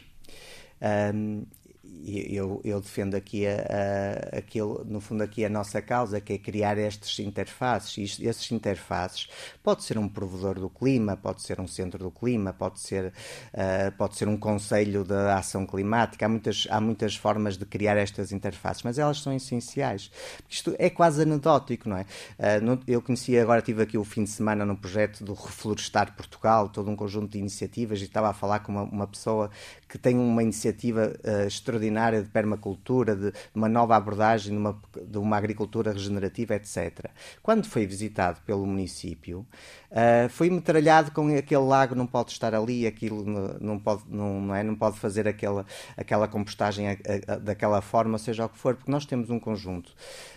Um, 1.15 1.45
eu, 2.05 2.61
eu, 2.65 2.81
defendo 2.81 3.15
aqui, 3.15 3.47
a, 3.47 4.33
a, 4.35 4.39
aquilo, 4.39 4.85
no 4.85 5.01
fundo, 5.01 5.23
aqui 5.23 5.45
a 5.45 5.49
nossa 5.49 5.81
causa, 5.81 6.21
que 6.21 6.33
é 6.33 6.39
criar 6.39 6.77
estes 6.77 7.19
interfaces. 7.21 8.19
E 8.19 8.27
esses 8.27 8.51
interfaces 8.51 9.29
pode 9.63 9.85
ser 9.85 9.99
um 9.99 10.09
provedor 10.09 10.59
do 10.59 10.69
clima, 10.69 11.17
pode 11.17 11.43
ser 11.43 11.61
um 11.61 11.69
centro 11.69 11.99
do 11.99 12.11
clima, 12.11 12.53
pode 12.53 12.81
ser, 12.81 13.07
uh, 13.07 13.93
pode 13.97 14.17
ser 14.17 14.27
um 14.27 14.37
conselho 14.37 15.05
de 15.05 15.15
ação 15.15 15.65
climática. 15.65 16.27
Há 16.27 16.29
muitas, 16.29 16.67
há 16.69 16.81
muitas 16.81 17.15
formas 17.15 17.57
de 17.57 17.65
criar 17.65 17.97
estas 17.97 18.33
interfaces, 18.33 18.83
mas 18.83 18.99
elas 18.99 19.21
são 19.21 19.33
essenciais. 19.33 20.11
Isto 20.49 20.75
é 20.79 20.91
quase 20.91 21.23
anedótico, 21.23 21.89
não 21.89 21.99
é? 21.99 22.03
Uh, 22.03 22.81
eu 22.87 23.01
conheci 23.01 23.39
agora, 23.39 23.63
tive 23.63 23.83
aqui 23.83 23.97
o 23.97 24.05
fim 24.05 24.25
de 24.25 24.31
semana 24.31 24.67
no 24.67 24.77
projeto 24.77 25.25
do 25.25 25.35
Reflorestar 25.35 26.17
Portugal, 26.17 26.69
todo 26.69 26.91
um 26.91 26.97
conjunto 26.97 27.31
de 27.31 27.39
iniciativas, 27.39 28.01
e 28.01 28.05
estava 28.05 28.29
a 28.29 28.33
falar 28.33 28.59
com 28.61 28.73
uma, 28.73 28.83
uma 28.83 29.07
pessoa 29.07 29.51
que 29.89 29.99
tem 29.99 30.19
uma 30.19 30.43
iniciativa 30.43 31.13
uh, 31.25 31.47
extraordinária 31.47 31.92
de 32.23 32.29
permacultura, 32.29 33.15
de, 33.15 33.33
uma 33.55 33.69
nova 33.69 33.97
abordagem 33.97 34.53
de 34.53 34.59
uma, 34.59 34.81
de 35.07 35.19
uma, 35.19 35.37
agricultura 35.37 35.93
regenerativa, 35.93 36.55
etc. 36.55 37.11
Quando 37.43 37.67
foi 37.67 37.87
visitado 37.87 38.41
pelo 38.47 38.67
município, 38.67 39.47
uh, 39.91 40.29
foi 40.29 40.51
metralhado 40.51 41.11
com 41.13 41.29
aquele 41.37 41.63
lago 41.63 41.95
não 41.95 42.07
pode 42.07 42.33
estar 42.33 42.55
ali, 42.55 42.87
aquilo 42.87 43.25
não, 43.61 43.79
pode, 43.79 44.03
não, 44.09 44.41
não, 44.41 44.55
é, 44.55 44.63
não 44.63 44.75
pode 44.75 44.99
fazer 44.99 45.27
aquela, 45.29 45.67
aquela 45.97 46.29
compostagem 46.29 46.89
a, 46.89 46.97
a, 47.29 47.37
daquela 47.37 47.81
forma, 47.81 48.19
seja 48.19 48.47
o 48.47 48.49
que 48.49 48.59
for, 48.59 48.75
porque 48.75 48.91
nós 48.91 49.07
temos 49.07 49.31
um 49.31 49.39
conjunto. 49.39 49.95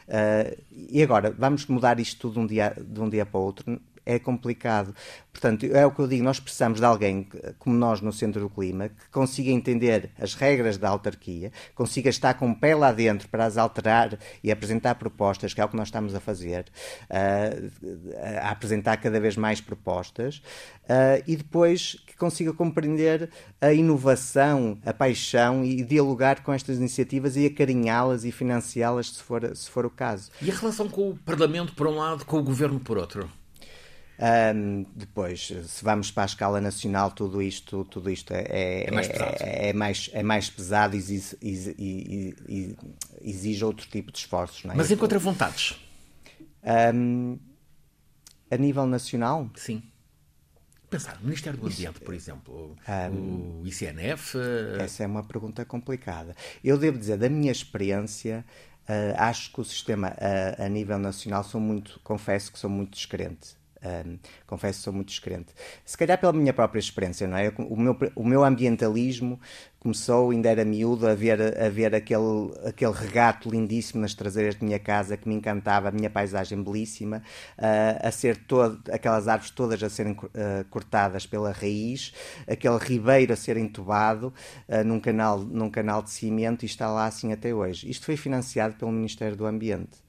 Uh, 0.08 0.62
e 0.72 1.02
agora, 1.02 1.32
vamos 1.32 1.66
mudar 1.68 2.00
isto 2.00 2.20
tudo 2.20 2.40
um 2.40 2.46
dia, 2.48 2.76
de 2.80 3.00
um 3.00 3.10
dia 3.10 3.26
para 3.26 3.40
o 3.40 3.44
outro? 3.44 3.80
É 4.06 4.20
complicado. 4.20 4.94
Portanto, 5.32 5.66
é 5.66 5.86
o 5.86 5.92
que 5.92 6.00
eu 6.00 6.08
digo, 6.08 6.24
nós 6.24 6.40
precisamos 6.40 6.80
de 6.80 6.86
alguém 6.86 7.28
como 7.60 7.76
nós 7.76 8.00
no 8.00 8.14
Centro 8.14 8.42
do 8.42 8.50
Clima, 8.50 8.90
que 8.90 9.10
consiga 9.12 9.50
entender 9.50 10.12
as 10.18 10.34
regras 10.34 10.78
da 10.78 10.88
autarquia, 10.88 11.52
consiga 11.74 12.10
estar 12.10 12.36
com 12.36 12.52
o 12.52 12.56
pé 12.56 12.74
lá 12.74 12.92
dentro 12.92 13.28
para 13.28 13.46
as 13.46 13.58
alterar 13.58 14.18
e 14.44 14.52
apresentar 14.52 14.96
propostas, 14.96 15.54
que 15.54 15.60
é 15.60 15.66
o 15.66 15.68
que 15.68 15.76
nós 15.76 15.90
estamos 15.90 16.16
a 16.16 16.20
fazer, 16.20 16.66
uh, 17.10 18.46
a 18.46 18.52
apresentar 18.52 18.98
cada 18.98 19.20
vez 19.20 19.36
mais 19.36 19.60
propostas, 19.60 20.38
uh, 20.84 21.22
e 21.28 21.36
depois 21.36 21.98
que 22.08 22.16
consiga 22.16 22.54
compreender 22.54 23.30
a 23.60 23.74
inovação, 23.74 24.80
a 24.86 24.94
paixão 24.94 25.66
e 25.66 25.84
dialogar 25.84 26.44
com 26.44 26.54
estas 26.54 26.78
iniciativas 26.78 27.36
e 27.36 27.46
acarinhá-las 27.46 28.24
e 28.24 28.32
financiá-las 28.32 29.10
se 29.10 29.24
for, 29.24 29.56
se 29.56 29.70
for 29.70 29.86
o 29.86 29.90
caso. 29.90 30.32
E 30.42 30.50
a 30.50 30.56
relação 30.56 30.88
com 30.88 31.10
o 31.10 31.18
Parlamento 31.18 31.74
por 31.74 31.88
um 31.88 31.98
lado, 31.98 32.26
com 32.26 32.38
o 32.38 32.44
Governo 32.44 32.80
por 32.80 32.98
outro? 32.98 33.30
Um, 34.18 34.86
depois, 34.96 35.48
se 35.48 35.84
vamos 35.84 36.10
para 36.10 36.24
a 36.24 36.26
escala 36.26 36.62
nacional, 36.62 37.12
tudo 37.12 37.42
isto, 37.42 37.84
tudo 37.86 38.10
isto 38.10 38.32
é, 38.34 38.46
é, 38.50 38.88
é 38.88 38.92
mais, 38.92 39.08
pesado. 39.08 39.36
É, 39.40 39.70
é, 39.70 39.74
mais, 39.74 40.10
é 40.14 40.24
mais 40.24 40.50
pesado 40.50 40.96
e 40.96 41.00
exige, 41.00 41.38
exige, 41.42 42.36
exige, 43.22 43.66
outro 43.66 43.88
tipo 43.88 44.12
de 44.12 44.20
esforços. 44.20 44.64
Não 44.64 44.74
é? 44.74 44.78
Mas 44.78 44.90
encontra 44.90 45.20
vontades? 45.20 45.78
Um, 46.64 47.38
a 48.50 48.58
nível 48.58 48.86
nacional? 48.86 49.50
Sim. 49.56 49.84
Pensar, 50.90 51.18
no 51.20 51.26
Ministério 51.26 51.60
do 51.60 51.68
Ambiente, 51.68 52.00
por 52.00 52.14
exemplo, 52.14 52.78
um, 53.12 53.62
o 53.62 53.68
ICNF. 53.68 54.38
Eh, 54.38 54.84
essa 54.84 55.04
é 55.04 55.08
uma 55.08 55.24
pergunta 55.24 55.66
complicada. 55.66 56.36
Eu 56.64 56.78
devo 56.78 56.98
dizer, 56.98 57.18
da 57.18 57.28
minha 57.28 57.52
experiência, 57.52 58.46
uh, 58.88 59.16
acho 59.18 59.52
que 59.52 59.60
o 59.60 59.64
sistema 59.66 60.10
uh, 60.10 60.64
a 60.64 60.70
nível 60.70 60.98
nacional 60.98 61.44
sou 61.44 61.60
muito, 61.60 62.00
confesso 62.04 62.52
que 62.52 62.60
sou 62.60 62.70
muito 62.70 62.94
descrente. 62.94 63.58
Um, 63.86 64.18
confesso 64.48 64.80
que 64.80 64.84
sou 64.84 64.94
muito 64.94 65.10
descrente. 65.10 65.54
Se 65.86 65.96
calhar 65.96 66.20
pela 66.20 66.34
minha 66.34 66.54
própria 66.54 66.80
experiência, 66.80 67.28
não 67.28 67.38
é? 67.38 67.54
O 67.58 67.78
meu, 67.78 67.98
o 68.16 68.24
meu 68.24 68.44
ambientalismo 68.44 69.40
começou, 69.86 70.32
ainda 70.32 70.50
era 70.50 70.66
miúdo, 70.66 71.08
a 71.08 71.14
ver, 71.14 71.40
a 71.40 71.70
ver 71.70 71.94
aquele, 71.94 72.52
aquele 72.66 72.92
regato 72.92 73.48
lindíssimo 73.48 74.02
nas 74.02 74.16
traseiras 74.16 74.56
de 74.56 74.66
minha 74.66 74.80
casa 74.80 75.16
que 75.16 75.30
me 75.30 75.36
encantava, 75.36 75.90
a 75.90 75.92
minha 75.92 76.10
paisagem 76.10 76.62
belíssima, 76.64 77.22
uh, 77.60 78.08
a 78.08 78.10
ser 78.10 78.36
todo, 78.36 78.82
aquelas 78.92 79.28
árvores 79.28 79.52
todas 79.52 79.84
a 79.84 79.90
serem 79.90 80.14
uh, 80.14 80.66
cortadas 80.72 81.28
pela 81.28 81.52
raiz, 81.52 82.12
aquele 82.48 82.80
ribeiro 82.80 83.34
a 83.34 83.36
ser 83.36 83.58
entubado 83.58 84.34
uh, 84.68 84.84
num, 84.84 85.00
canal, 85.00 85.38
num 85.38 85.70
canal 85.70 86.02
de 86.02 86.10
cimento 86.10 86.64
e 86.64 86.66
está 86.66 86.90
lá 86.90 87.06
assim 87.06 87.32
até 87.32 87.54
hoje. 87.54 87.88
Isto 87.88 88.08
foi 88.08 88.18
financiado 88.18 88.74
pelo 88.74 88.92
Ministério 88.92 89.38
do 89.38 89.46
Ambiente 89.46 90.05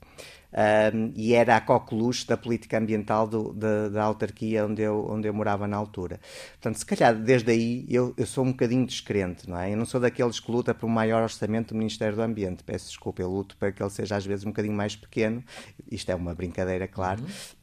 um, 0.57 1.13
e 1.15 1.35
era 1.35 1.57
a 1.57 1.61
coqueluche 1.61 2.27
da 2.27 2.37
política 2.37 2.79
ambiental 2.79 3.27
do, 3.27 3.53
da, 3.53 3.89
da, 3.91 4.03
autarquia 4.03 4.65
onde 4.65 4.81
eu, 4.81 5.07
onde 5.11 5.29
eu 5.29 5.35
morava 5.35 5.69
na 5.69 5.77
altura. 5.77 6.19
Portanto, 6.53 6.77
se 6.79 6.87
calhar 6.87 7.15
desde 7.15 7.51
aí 7.51 7.85
eu, 7.91 8.15
eu 8.17 8.27
sou 8.27 8.43
um 8.43 8.53
bocadinho 8.53 8.87
descrente, 8.87 9.49
não 9.49 9.59
é? 9.59 9.73
Eu 9.73 9.77
não 9.77 9.85
sou 9.85 10.01
daqueles 10.01 10.41
que 10.41 10.51
luta 10.51 10.75
por 10.75 10.87
um 10.87 10.91
maior 10.91 11.23
orçamento 11.23 11.75
do 11.75 11.79
Ministério 11.79 12.17
do 12.17 12.23
Ambiente. 12.23 12.65
Peço 12.65 12.89
desculpa, 12.89 13.21
eu 13.21 13.31
luto 13.31 13.55
para 13.59 13.71
que 13.71 13.83
ele 13.83 13.91
seja 13.91 14.17
às 14.17 14.25
vezes 14.25 14.47
um 14.47 14.51
bocadinho 14.51 14.75
mais 14.75 14.97
pequeno. 14.97 15.45
Isto 15.91 16.11
é 16.11 16.15
uma 16.15 16.35
brincadeira, 16.35 16.89
claro. 16.89 17.21
Uhum 17.21 17.56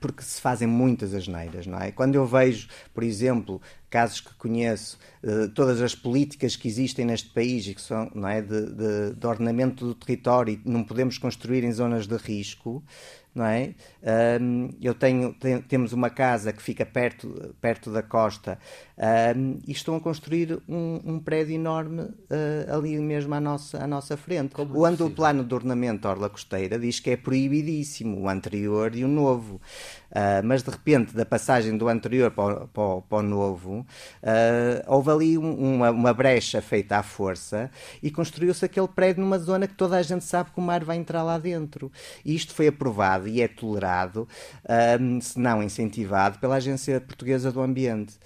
porque 0.00 0.22
se 0.22 0.40
fazem 0.40 0.66
muitas 0.66 1.14
asneiras, 1.14 1.66
não 1.66 1.78
é? 1.78 1.92
Quando 1.92 2.14
eu 2.14 2.26
vejo, 2.26 2.68
por 2.94 3.02
exemplo, 3.02 3.60
casos 3.90 4.20
que 4.20 4.34
conheço, 4.34 4.98
uh, 5.22 5.48
todas 5.50 5.80
as 5.80 5.94
políticas 5.94 6.56
que 6.56 6.68
existem 6.68 7.04
neste 7.04 7.30
país 7.30 7.66
e 7.66 7.74
que 7.74 7.80
são 7.80 8.10
não 8.14 8.28
é, 8.28 8.40
de, 8.42 8.66
de, 8.66 9.14
de 9.16 9.26
ordenamento 9.26 9.84
do 9.84 9.94
território 9.94 10.54
e 10.54 10.68
não 10.68 10.84
podemos 10.84 11.18
construir 11.18 11.64
em 11.64 11.72
zonas 11.72 12.06
de 12.06 12.16
risco, 12.16 12.82
não 13.34 13.44
é? 13.44 13.74
Eu 14.80 14.94
tenho, 14.94 15.32
tenho, 15.34 15.62
temos 15.62 15.92
uma 15.92 16.10
casa 16.10 16.52
que 16.52 16.60
fica 16.60 16.84
perto, 16.84 17.54
perto 17.60 17.92
da 17.92 18.02
costa 18.02 18.58
um, 18.98 19.60
e 19.66 19.70
estão 19.70 19.94
a 19.94 20.00
construir 20.00 20.60
um, 20.68 21.00
um 21.04 21.18
prédio 21.20 21.54
enorme 21.54 22.02
uh, 22.02 22.76
ali 22.76 22.98
mesmo 22.98 23.32
à 23.32 23.40
nossa, 23.40 23.78
à 23.82 23.86
nossa 23.86 24.16
frente. 24.16 24.54
Como 24.54 24.76
o 24.76 24.88
o 24.88 25.10
plano 25.10 25.44
de 25.44 25.54
ornamento 25.54 26.08
Orla 26.08 26.28
Costeira 26.28 26.78
diz 26.78 26.98
que 26.98 27.10
é 27.10 27.16
proibidíssimo, 27.16 28.20
o 28.20 28.28
anterior 28.28 28.94
e 28.96 29.04
o 29.04 29.08
novo. 29.08 29.60
Uh, 30.10 30.42
mas 30.42 30.62
de 30.62 30.70
repente, 30.70 31.14
da 31.14 31.24
passagem 31.24 31.76
do 31.76 31.86
anterior 31.86 32.30
para 32.30 32.64
o, 32.64 32.68
para 32.68 33.02
para 33.02 33.18
o 33.18 33.22
novo, 33.22 33.80
uh, 33.80 34.84
houve 34.86 35.10
ali 35.10 35.38
um, 35.38 35.74
uma, 35.76 35.90
uma, 35.90 36.14
brecha 36.14 36.62
feita 36.62 36.96
à 36.96 37.02
força 37.02 37.70
e 38.02 38.10
construiu-se 38.10 38.64
aquele 38.64 38.88
prédio 38.88 39.22
numa 39.22 39.38
zona 39.38 39.68
que 39.68 39.74
toda 39.74 39.96
a 39.96 40.02
gente 40.02 40.24
sabe 40.24 40.50
que 40.50 40.58
o 40.58 40.62
mar 40.62 40.82
vai 40.82 40.96
entrar 40.96 41.22
lá 41.22 41.38
dentro. 41.38 41.92
E 42.24 42.34
isto 42.34 42.54
foi 42.54 42.68
aprovado 42.68 43.28
e 43.28 43.42
é 43.42 43.48
tolerado, 43.48 44.26
se 45.20 45.38
não 45.38 45.62
incentivado, 45.62 46.38
pela 46.38 46.56
Agência 46.56 47.00
Portuguesa 47.00 47.52
do 47.52 47.60
Ambiente. 47.60 48.18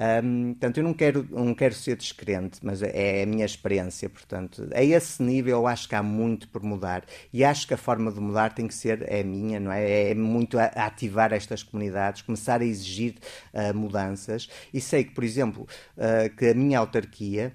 Um, 0.00 0.54
portanto, 0.54 0.78
eu 0.78 0.84
não 0.84 0.94
quero, 0.94 1.28
não 1.30 1.54
quero 1.54 1.74
ser 1.74 1.94
descrente, 1.94 2.58
mas 2.62 2.82
é 2.82 3.22
a 3.22 3.26
minha 3.26 3.44
experiência. 3.44 4.08
Portanto, 4.08 4.66
a 4.74 4.82
esse 4.82 5.22
nível 5.22 5.58
eu 5.58 5.66
acho 5.66 5.86
que 5.86 5.94
há 5.94 6.02
muito 6.02 6.48
por 6.48 6.62
mudar 6.62 7.04
e 7.32 7.44
acho 7.44 7.66
que 7.68 7.74
a 7.74 7.76
forma 7.76 8.10
de 8.10 8.18
mudar 8.18 8.54
tem 8.54 8.66
que 8.66 8.74
ser 8.74 9.04
é 9.06 9.22
minha, 9.22 9.60
não 9.60 9.70
é? 9.70 10.10
É 10.10 10.14
muito 10.14 10.58
a, 10.58 10.64
a 10.74 10.86
ativar 10.86 11.34
estas 11.34 11.62
comunidades, 11.62 12.22
começar 12.22 12.62
a 12.62 12.64
exigir 12.64 13.16
uh, 13.52 13.76
mudanças. 13.76 14.48
E 14.72 14.80
sei 14.80 15.04
que, 15.04 15.12
por 15.12 15.22
exemplo, 15.22 15.68
uh, 15.98 16.34
que 16.34 16.46
a 16.46 16.54
minha 16.54 16.78
autarquia 16.78 17.52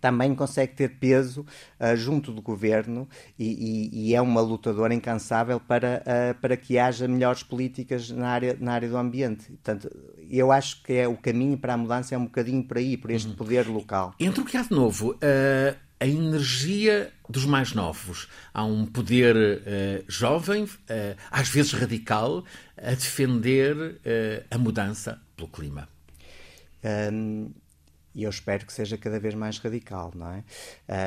também 0.00 0.34
consegue 0.34 0.74
ter 0.74 0.88
peso 0.98 1.44
uh, 1.78 1.96
junto 1.96 2.32
do 2.32 2.40
governo 2.40 3.08
e, 3.38 3.90
e, 3.92 4.08
e, 4.08 4.14
é 4.14 4.20
uma 4.20 4.40
lutadora 4.40 4.94
incansável 4.94 5.60
para, 5.60 6.02
uh, 6.02 6.40
para 6.40 6.56
que 6.56 6.78
haja 6.78 7.06
melhores 7.06 7.42
políticas 7.42 8.10
na 8.10 8.28
área, 8.28 8.56
na 8.58 8.72
área 8.72 8.88
do 8.88 8.96
ambiente. 8.96 9.46
Portanto, 9.46 9.90
eu 10.28 10.50
acho 10.50 10.82
que 10.82 10.94
é 10.94 11.06
o 11.06 11.16
caminho 11.16 11.58
para 11.58 11.74
a 11.74 11.76
mudança 11.76 12.14
é 12.14 12.18
um 12.18 12.24
bocadinho 12.24 12.64
por 12.64 12.78
aí, 12.78 12.96
por 12.96 13.10
este 13.10 13.28
uhum. 13.28 13.34
poder 13.34 13.68
local. 13.68 14.14
Entre 14.18 14.40
o 14.40 14.44
que 14.44 14.56
há 14.56 14.62
de 14.62 14.70
novo, 14.70 15.10
uh, 15.12 15.76
a 16.00 16.06
energia 16.06 17.12
dos 17.28 17.44
mais 17.44 17.74
novos. 17.74 18.26
Há 18.54 18.64
um 18.64 18.86
poder 18.86 19.36
jovem, 20.08 20.66
às 21.30 21.50
vezes 21.50 21.72
radical, 21.72 22.42
a 22.74 22.92
defender 22.92 24.00
a 24.50 24.56
mudança 24.56 25.20
pelo 25.36 25.48
clima. 25.48 25.86
Um, 26.82 27.50
e 28.14 28.24
eu 28.24 28.30
espero 28.30 28.66
que 28.66 28.72
seja 28.72 28.98
cada 28.98 29.20
vez 29.20 29.34
mais 29.34 29.58
radical, 29.58 30.12
não 30.14 30.32
é? 30.32 30.44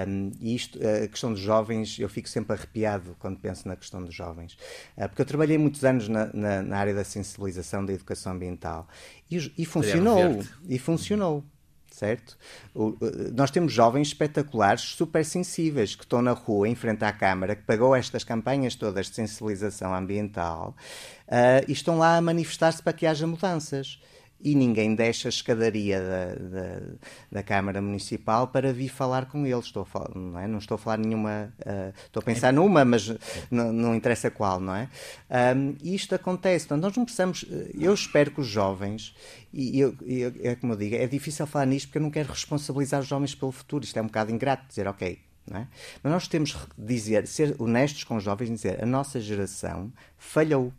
Um, 0.07 0.31
e 0.39 0.55
isto, 0.55 0.79
a 1.03 1.07
questão 1.07 1.33
dos 1.33 1.41
jovens, 1.41 1.99
eu 1.99 2.07
fico 2.07 2.29
sempre 2.29 2.55
arrepiado 2.55 3.15
quando 3.19 3.37
penso 3.39 3.67
na 3.67 3.75
questão 3.75 4.03
dos 4.03 4.15
jovens, 4.15 4.53
uh, 4.97 5.07
porque 5.09 5.21
eu 5.21 5.25
trabalhei 5.25 5.57
muitos 5.57 5.83
anos 5.83 6.07
na, 6.07 6.31
na, 6.33 6.61
na, 6.61 6.77
área 6.77 6.93
da 6.93 7.03
sensibilização 7.03 7.85
da 7.85 7.93
educação 7.93 8.31
ambiental 8.31 8.87
e, 9.29 9.53
e 9.57 9.65
funcionou, 9.65 10.39
e 10.67 10.79
funcionou. 10.79 11.43
Certo? 11.91 12.35
O, 12.73 12.97
nós 13.35 13.51
temos 13.51 13.71
jovens 13.71 14.07
espetaculares, 14.07 14.81
super 14.81 15.23
sensíveis, 15.23 15.93
que 15.95 16.03
estão 16.03 16.23
na 16.23 16.31
rua 16.31 16.67
em 16.67 16.73
frente 16.73 17.05
à 17.05 17.13
Câmara, 17.13 17.55
que 17.55 17.61
pagou 17.61 17.95
estas 17.95 18.23
campanhas 18.23 18.73
todas 18.73 19.05
de 19.09 19.15
sensibilização 19.15 19.93
ambiental 19.93 20.75
uh, 21.27 21.63
e 21.67 21.71
estão 21.71 21.99
lá 21.99 22.17
a 22.17 22.21
manifestar-se 22.21 22.81
para 22.81 22.93
que 22.93 23.05
haja 23.05 23.27
mudanças. 23.27 24.01
E 24.43 24.55
ninguém 24.55 24.93
deixa 24.93 25.27
a 25.27 25.29
escadaria 25.29 26.01
da, 26.01 26.25
da, 26.35 26.79
da, 27.31 27.43
Câmara 27.43 27.81
Municipal 27.81 28.47
para 28.47 28.73
vir 28.73 28.89
falar 28.89 29.25
com 29.25 29.45
eles. 29.45 29.65
Estou 29.65 29.85
falar, 29.85 30.09
não, 30.13 30.37
é? 30.37 30.47
não 30.47 30.57
estou 30.57 30.75
a 30.75 30.77
falar 30.77 30.97
nenhuma. 30.97 31.53
Uh, 31.59 31.93
estou 32.05 32.19
a 32.19 32.23
pensar 32.23 32.51
numa, 32.51 32.83
mas 32.83 33.15
não, 33.49 33.71
não 33.71 33.95
interessa 33.95 34.29
qual, 34.29 34.59
não 34.59 34.75
é? 34.75 34.89
Um, 35.55 35.75
isto 35.81 36.13
acontece. 36.13 36.67
Portanto, 36.67 36.83
nós 36.83 36.97
não 36.97 37.05
precisamos. 37.05 37.45
Eu 37.73 37.93
espero 37.93 38.31
que 38.31 38.41
os 38.41 38.47
jovens, 38.47 39.15
e 39.53 39.79
eu, 39.79 39.95
eu, 40.01 40.33
é 40.43 40.55
como 40.55 40.73
eu 40.73 40.77
digo, 40.77 40.95
é 40.95 41.07
difícil 41.07 41.47
falar 41.47 41.65
nisto 41.65 41.87
porque 41.87 41.99
eu 41.99 42.03
não 42.03 42.11
quero 42.11 42.29
responsabilizar 42.29 42.99
os 42.99 43.07
jovens 43.07 43.33
pelo 43.33 43.51
futuro. 43.51 43.85
Isto 43.85 43.97
é 43.97 44.01
um 44.01 44.07
bocado 44.07 44.31
ingrato 44.31 44.67
dizer, 44.67 44.87
ok. 44.87 45.19
É? 45.51 45.67
Mas 46.01 46.13
nós 46.13 46.27
temos 46.27 46.53
que 46.53 46.67
dizer, 46.77 47.27
ser 47.27 47.55
honestos 47.59 48.05
com 48.05 48.15
os 48.15 48.23
jovens 48.23 48.49
e 48.49 48.53
dizer 48.53 48.81
a 48.81 48.85
nossa 48.85 49.19
geração 49.19 49.91
falhou 50.17 50.71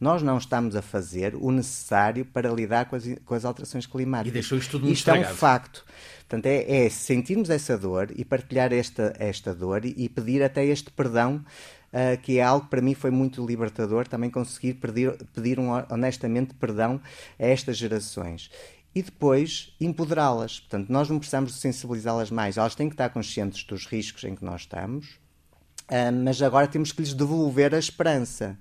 nós 0.00 0.22
não 0.22 0.38
estamos 0.38 0.74
a 0.74 0.80
fazer 0.80 1.34
o 1.34 1.50
necessário 1.50 2.24
para 2.24 2.50
lidar 2.50 2.86
com 2.86 2.96
as, 2.96 3.04
com 3.24 3.34
as 3.34 3.44
alterações 3.44 3.86
climáticas. 3.86 4.30
E 4.30 4.32
deixou 4.32 4.56
isto 4.56 4.70
tudo 4.70 4.82
muito 4.84 4.94
Isto 4.94 5.08
estragado. 5.10 5.30
é 5.30 5.32
um 5.32 5.36
facto. 5.36 5.84
Portanto, 6.20 6.46
é, 6.46 6.86
é, 6.86 6.88
sentirmos 6.88 7.50
essa 7.50 7.76
dor 7.76 8.08
e 8.16 8.24
partilhar 8.24 8.72
esta, 8.72 9.14
esta 9.18 9.54
dor 9.54 9.84
e, 9.84 9.94
e 9.96 10.08
pedir 10.08 10.42
até 10.42 10.64
este 10.64 10.90
perdão, 10.90 11.44
uh, 11.92 12.20
que 12.22 12.38
é 12.38 12.42
algo 12.42 12.64
que 12.64 12.70
para 12.70 12.80
mim 12.80 12.94
foi 12.94 13.10
muito 13.10 13.44
libertador, 13.44 14.08
também 14.08 14.30
conseguir 14.30 14.74
pedir, 14.74 15.12
pedir 15.34 15.58
um, 15.58 15.70
honestamente 15.90 16.54
perdão 16.54 17.00
a 17.38 17.46
estas 17.46 17.76
gerações 17.76 18.50
e 18.94 19.02
depois 19.02 19.74
empoderá-las. 19.80 20.60
Portanto, 20.60 20.88
nós 20.88 21.10
não 21.10 21.18
precisamos 21.18 21.54
sensibilizá-las 21.54 22.30
mais, 22.30 22.56
elas 22.56 22.74
têm 22.74 22.88
que 22.88 22.94
estar 22.94 23.10
conscientes 23.10 23.64
dos 23.64 23.86
riscos 23.86 24.24
em 24.24 24.34
que 24.34 24.44
nós 24.44 24.62
estamos, 24.62 25.18
uh, 25.90 26.12
mas 26.24 26.40
agora 26.40 26.66
temos 26.66 26.90
que 26.92 27.02
lhes 27.02 27.12
devolver 27.12 27.74
a 27.74 27.78
esperança. 27.78 28.56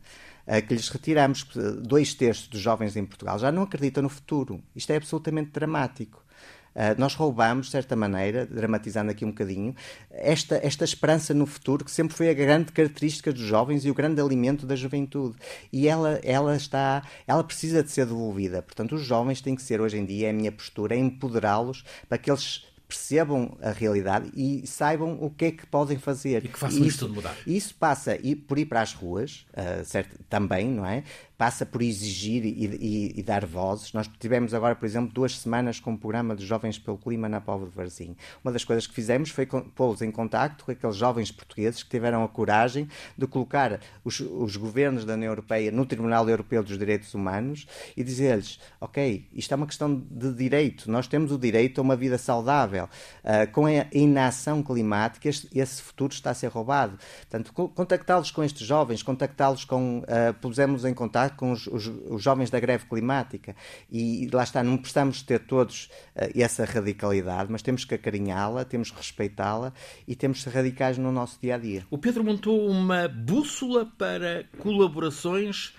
Eh, 0.51 0.63
que 0.63 0.73
lhes 0.73 0.89
retiramos. 0.89 1.45
Dois 1.79 2.15
terços 2.15 2.47
dos 2.47 2.59
jovens 2.59 2.97
em 2.97 3.05
Portugal 3.05 3.37
já 3.37 3.51
não 3.51 3.61
acreditam 3.61 4.01
no 4.01 4.09
futuro. 4.09 4.59
Isto 4.75 4.91
é 4.91 4.95
absolutamente 4.95 5.51
dramático. 5.51 6.25
Uh, 6.69 6.93
nós 6.97 7.15
roubamos, 7.15 7.65
de 7.65 7.71
certa 7.71 7.95
maneira, 7.95 8.45
dramatizando 8.45 9.11
aqui 9.11 9.25
um 9.25 9.29
bocadinho, 9.29 9.75
esta, 10.11 10.59
esta 10.63 10.85
esperança 10.85 11.33
no 11.33 11.45
futuro 11.45 11.83
que 11.83 11.91
sempre 11.91 12.15
foi 12.15 12.29
a 12.29 12.33
grande 12.33 12.71
característica 12.71 13.33
dos 13.33 13.41
jovens 13.41 13.83
e 13.85 13.91
o 13.91 13.93
grande 13.93 14.21
alimento 14.21 14.65
da 14.65 14.75
juventude. 14.75 15.35
E 15.73 15.87
ela, 15.87 16.19
ela 16.23 16.55
está, 16.55 17.03
ela 17.27 17.43
precisa 17.43 17.83
de 17.83 17.91
ser 17.91 18.05
devolvida. 18.05 18.61
Portanto, 18.61 18.95
os 18.95 19.01
jovens 19.01 19.41
têm 19.41 19.55
que 19.55 19.63
ser, 19.63 19.81
hoje 19.81 19.97
em 19.97 20.05
dia, 20.05 20.27
é 20.27 20.29
a 20.29 20.33
minha 20.33 20.51
postura, 20.51 20.95
é 20.95 20.97
empoderá-los 20.97 21.83
para 22.07 22.17
que 22.17 22.29
eles 22.29 22.65
percebam 22.89 23.55
a 23.61 23.69
realidade 23.69 24.31
e 24.35 24.65
saibam 24.65 25.15
o 25.21 25.29
que 25.29 25.45
é 25.45 25.51
que 25.51 25.63
podem 25.67 25.99
fazer. 25.99 26.43
E 26.43 26.47
que 26.47 26.57
façam 26.57 26.83
isso, 26.83 26.97
tudo 26.99 27.13
mudar. 27.13 27.37
Isso 27.45 27.75
passa 27.75 28.17
por 28.47 28.57
ir 28.57 28.65
para 28.65 28.81
as 28.81 28.95
ruas, 28.95 29.45
uh, 29.53 29.85
certo, 29.85 30.19
também, 30.27 30.67
não 30.67 30.83
é? 30.83 31.03
Passa 31.39 31.65
por 31.65 31.81
exigir 31.81 32.43
e, 32.43 32.49
e, 32.49 33.13
e, 33.15 33.23
dar 33.23 33.45
vozes. 33.45 33.93
Nós 33.93 34.09
tivemos 34.19 34.53
agora, 34.53 34.75
por 34.75 34.85
exemplo, 34.85 35.13
duas 35.13 35.39
semanas 35.39 35.79
com 35.79 35.93
o 35.93 35.97
programa 35.97 36.35
dos 36.35 36.43
Jovens 36.43 36.77
pelo 36.77 36.97
Clima 36.97 37.29
na 37.29 37.39
Póvoa 37.39 37.69
de 37.69 37.73
Varzim. 37.73 38.13
Uma 38.43 38.51
das 38.51 38.65
coisas 38.65 38.85
que 38.85 38.93
fizemos 38.93 39.29
foi 39.29 39.45
pô-los 39.45 40.01
em 40.01 40.11
contacto 40.11 40.65
com 40.65 40.71
aqueles 40.71 40.97
jovens 40.97 41.31
portugueses 41.31 41.81
que 41.81 41.89
tiveram 41.89 42.25
a 42.25 42.27
coragem 42.27 42.89
de 43.17 43.25
colocar 43.25 43.79
os, 44.03 44.19
os 44.19 44.57
governos 44.57 45.05
da 45.05 45.13
União 45.13 45.31
Europeia 45.31 45.71
no 45.71 45.85
Tribunal 45.85 46.27
Europeu 46.27 46.61
dos 46.61 46.77
Direitos 46.77 47.13
Humanos 47.13 47.65
e 47.95 48.03
dizer-lhes, 48.03 48.59
ok, 48.81 49.25
isto 49.31 49.53
é 49.53 49.55
uma 49.55 49.65
questão 49.65 49.95
de 50.11 50.33
direito, 50.33 50.91
nós 50.91 51.07
temos 51.07 51.31
o 51.31 51.37
direito 51.37 51.79
a 51.79 51.81
uma 51.81 51.95
vida 51.95 52.17
saudável. 52.17 52.89
Uh, 53.23 53.49
com 53.53 53.65
a 53.65 53.87
inação 53.93 54.61
climática, 54.61 55.29
este, 55.29 55.47
esse 55.57 55.81
futuro 55.81 56.11
está 56.11 56.31
a 56.31 56.33
ser 56.33 56.47
roubado. 56.47 56.99
Portanto, 57.29 57.53
contactá-los 57.53 58.29
com 58.29 58.43
estes 58.43 58.67
jovens, 58.67 59.01
contactá-los 59.01 59.63
com, 59.63 59.99
uh, 59.99 60.33
pusemos 60.41 60.83
em 60.83 60.93
contato 60.93 61.28
com 61.35 61.51
os, 61.51 61.67
os, 61.67 61.87
os, 61.87 62.21
jovens 62.21 62.49
da 62.49 62.59
greve 62.59 62.85
climática. 62.85 63.55
E, 63.91 64.27
lá 64.31 64.43
está, 64.43 64.63
não 64.63 64.77
precisamos 64.77 65.21
ter 65.21 65.39
todos 65.39 65.89
uh, 66.15 66.29
essa 66.35 66.65
radicalidade, 66.65 67.51
mas 67.51 67.61
temos 67.61 67.85
que 67.85 67.95
acarinhá-la, 67.95 68.65
temos 68.65 68.91
que 68.91 68.97
respeitá-la 68.97 69.73
e 70.07 70.15
temos 70.15 70.39
que 70.39 70.43
ser 70.45 70.55
radicais 70.55 70.97
no 70.97 71.11
nosso 71.11 71.39
dia 71.41 71.55
a 71.55 71.57
dia. 71.57 71.85
O 71.89 71.97
Pedro 71.97 72.23
montou 72.23 72.69
uma 72.69 73.07
bússola 73.07 73.85
para 73.97 74.45
colaborações 74.59 75.75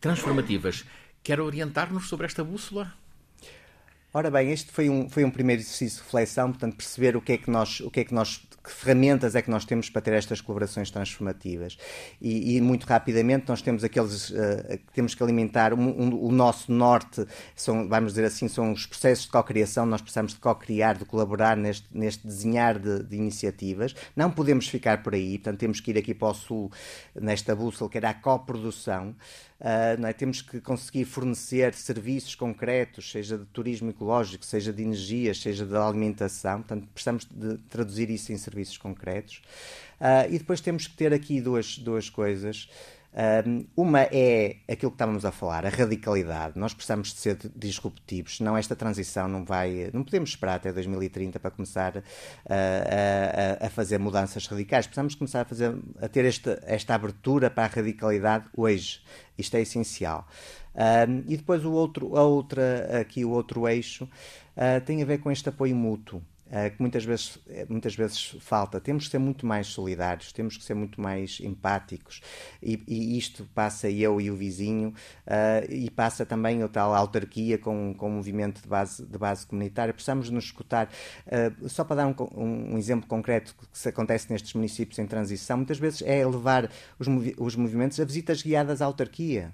transformativas. 0.00 0.84
Quer 1.22 1.40
orientar-nos 1.40 2.08
sobre 2.08 2.26
esta 2.26 2.44
bússola? 2.44 2.92
Ora 4.16 4.30
bem, 4.30 4.52
este 4.52 4.70
foi 4.70 4.88
um, 4.88 5.10
foi 5.10 5.24
um 5.24 5.30
primeiro 5.30 5.60
exercício 5.60 5.98
de 5.98 6.04
reflexão, 6.04 6.52
portanto, 6.52 6.76
perceber 6.76 7.16
o 7.16 7.20
que 7.20 7.32
é 7.32 7.36
que 7.36 7.50
nós, 7.50 7.80
o 7.80 7.90
que 7.90 7.98
é 7.98 8.04
que 8.04 8.14
nós 8.14 8.40
que 8.64 8.70
ferramentas 8.70 9.34
é 9.34 9.42
que 9.42 9.50
nós 9.50 9.66
temos 9.66 9.90
para 9.90 10.00
ter 10.00 10.14
estas 10.14 10.40
colaborações 10.40 10.90
transformativas. 10.90 11.76
E, 12.18 12.56
e 12.56 12.60
muito 12.62 12.84
rapidamente 12.84 13.44
nós 13.46 13.60
temos 13.60 13.84
aqueles 13.84 14.30
uh, 14.30 14.78
temos 14.94 15.14
que 15.14 15.22
alimentar 15.22 15.74
um, 15.74 15.82
um, 15.82 16.24
o 16.24 16.32
nosso 16.32 16.72
norte, 16.72 17.26
são, 17.54 17.86
vamos 17.86 18.12
dizer 18.14 18.24
assim, 18.24 18.48
são 18.48 18.72
os 18.72 18.86
processos 18.86 19.26
de 19.26 19.32
co-criação, 19.32 19.84
nós 19.84 20.00
precisamos 20.00 20.32
de 20.32 20.40
co-criar, 20.40 20.96
de 20.96 21.04
colaborar 21.04 21.58
neste, 21.58 21.86
neste 21.92 22.26
desenhar 22.26 22.78
de, 22.78 23.02
de, 23.02 23.16
iniciativas. 23.16 23.94
Não 24.16 24.30
podemos 24.30 24.66
ficar 24.66 25.02
por 25.02 25.12
aí, 25.12 25.38
portanto 25.38 25.58
temos 25.58 25.80
que 25.80 25.90
ir 25.90 25.98
aqui 25.98 26.14
para 26.14 26.28
o 26.28 26.34
sul, 26.34 26.72
nesta 27.14 27.54
bússola, 27.54 27.90
que 27.90 27.98
era 27.98 28.10
a 28.10 28.14
coprodução. 28.14 29.14
Uh, 29.64 30.06
é? 30.06 30.12
Temos 30.12 30.42
que 30.42 30.60
conseguir 30.60 31.06
fornecer 31.06 31.72
serviços 31.72 32.34
concretos, 32.34 33.10
seja 33.10 33.38
de 33.38 33.46
turismo 33.46 33.88
ecológico, 33.88 34.44
seja 34.44 34.70
de 34.70 34.82
energias, 34.82 35.40
seja 35.40 35.64
de 35.64 35.74
alimentação. 35.74 36.58
Portanto, 36.58 36.86
precisamos 36.92 37.24
de 37.24 37.56
traduzir 37.70 38.10
isso 38.10 38.30
em 38.30 38.36
serviços 38.36 38.76
concretos. 38.76 39.40
Uh, 39.98 40.28
e 40.28 40.38
depois 40.38 40.60
temos 40.60 40.86
que 40.86 40.94
ter 40.94 41.14
aqui 41.14 41.40
duas, 41.40 41.78
duas 41.78 42.10
coisas. 42.10 42.68
Um, 43.46 43.64
uma 43.76 44.00
é 44.02 44.56
aquilo 44.68 44.90
que 44.90 44.96
estávamos 44.96 45.24
a 45.24 45.30
falar, 45.30 45.64
a 45.64 45.68
radicalidade. 45.68 46.58
Nós 46.58 46.74
precisamos 46.74 47.12
de 47.12 47.20
ser 47.20 47.38
disruptivos, 47.54 48.38
senão 48.38 48.56
esta 48.56 48.74
transição 48.74 49.28
não 49.28 49.44
vai. 49.44 49.90
Não 49.92 50.02
podemos 50.02 50.30
esperar 50.30 50.56
até 50.56 50.72
2030 50.72 51.38
para 51.38 51.50
começar 51.52 51.98
a, 51.98 53.62
a, 53.62 53.66
a 53.66 53.70
fazer 53.70 53.98
mudanças 53.98 54.46
radicais. 54.46 54.86
Precisamos 54.86 55.14
começar 55.14 55.42
a, 55.42 55.44
fazer, 55.44 55.76
a 56.00 56.08
ter 56.08 56.24
esta, 56.24 56.60
esta 56.66 56.94
abertura 56.94 57.48
para 57.48 57.64
a 57.64 57.68
radicalidade 57.68 58.46
hoje. 58.56 59.00
Isto 59.38 59.56
é 59.56 59.60
essencial. 59.60 60.26
Um, 60.74 61.22
e 61.28 61.36
depois 61.36 61.64
o 61.64 61.70
outro, 61.70 62.16
a 62.16 62.22
outra, 62.24 63.00
aqui 63.00 63.24
o 63.24 63.30
outro 63.30 63.68
eixo 63.68 64.04
uh, 64.04 64.80
tem 64.84 65.00
a 65.02 65.06
ver 65.06 65.18
com 65.18 65.30
este 65.30 65.48
apoio 65.48 65.76
mútuo. 65.76 66.20
Uh, 66.54 66.70
que 66.70 66.80
muitas 66.80 67.04
vezes, 67.04 67.36
muitas 67.68 67.96
vezes 67.96 68.36
falta. 68.38 68.80
Temos 68.80 69.06
que 69.06 69.10
ser 69.10 69.18
muito 69.18 69.44
mais 69.44 69.66
solidários, 69.66 70.32
temos 70.32 70.56
que 70.56 70.62
ser 70.62 70.74
muito 70.74 71.00
mais 71.00 71.40
empáticos, 71.40 72.20
e, 72.62 72.80
e 72.86 73.18
isto 73.18 73.44
passa 73.52 73.90
eu 73.90 74.20
e 74.20 74.30
o 74.30 74.36
vizinho, 74.36 74.90
uh, 75.26 75.72
e 75.72 75.90
passa 75.90 76.24
também 76.24 76.62
a 76.62 76.68
tal 76.68 76.94
autarquia 76.94 77.58
com, 77.58 77.92
com 77.94 78.06
o 78.06 78.12
movimento 78.12 78.62
de 78.62 78.68
base, 78.68 79.04
de 79.04 79.18
base 79.18 79.44
comunitária. 79.44 79.92
Precisamos 79.92 80.30
nos 80.30 80.44
escutar. 80.44 80.88
Uh, 81.26 81.68
só 81.68 81.82
para 81.82 81.96
dar 81.96 82.06
um, 82.06 82.14
um, 82.36 82.74
um, 82.74 82.78
exemplo 82.78 83.08
concreto 83.08 83.52
que 83.56 83.66
se 83.76 83.88
acontece 83.88 84.30
nestes 84.30 84.54
municípios 84.54 84.98
em 85.00 85.06
transição, 85.06 85.56
muitas 85.56 85.78
vezes 85.78 86.02
é 86.02 86.24
levar 86.24 86.70
os, 86.98 87.08
os 87.36 87.56
movimentos 87.56 87.98
a 87.98 88.04
visitas 88.04 88.42
guiadas 88.42 88.80
à 88.80 88.84
autarquia 88.84 89.52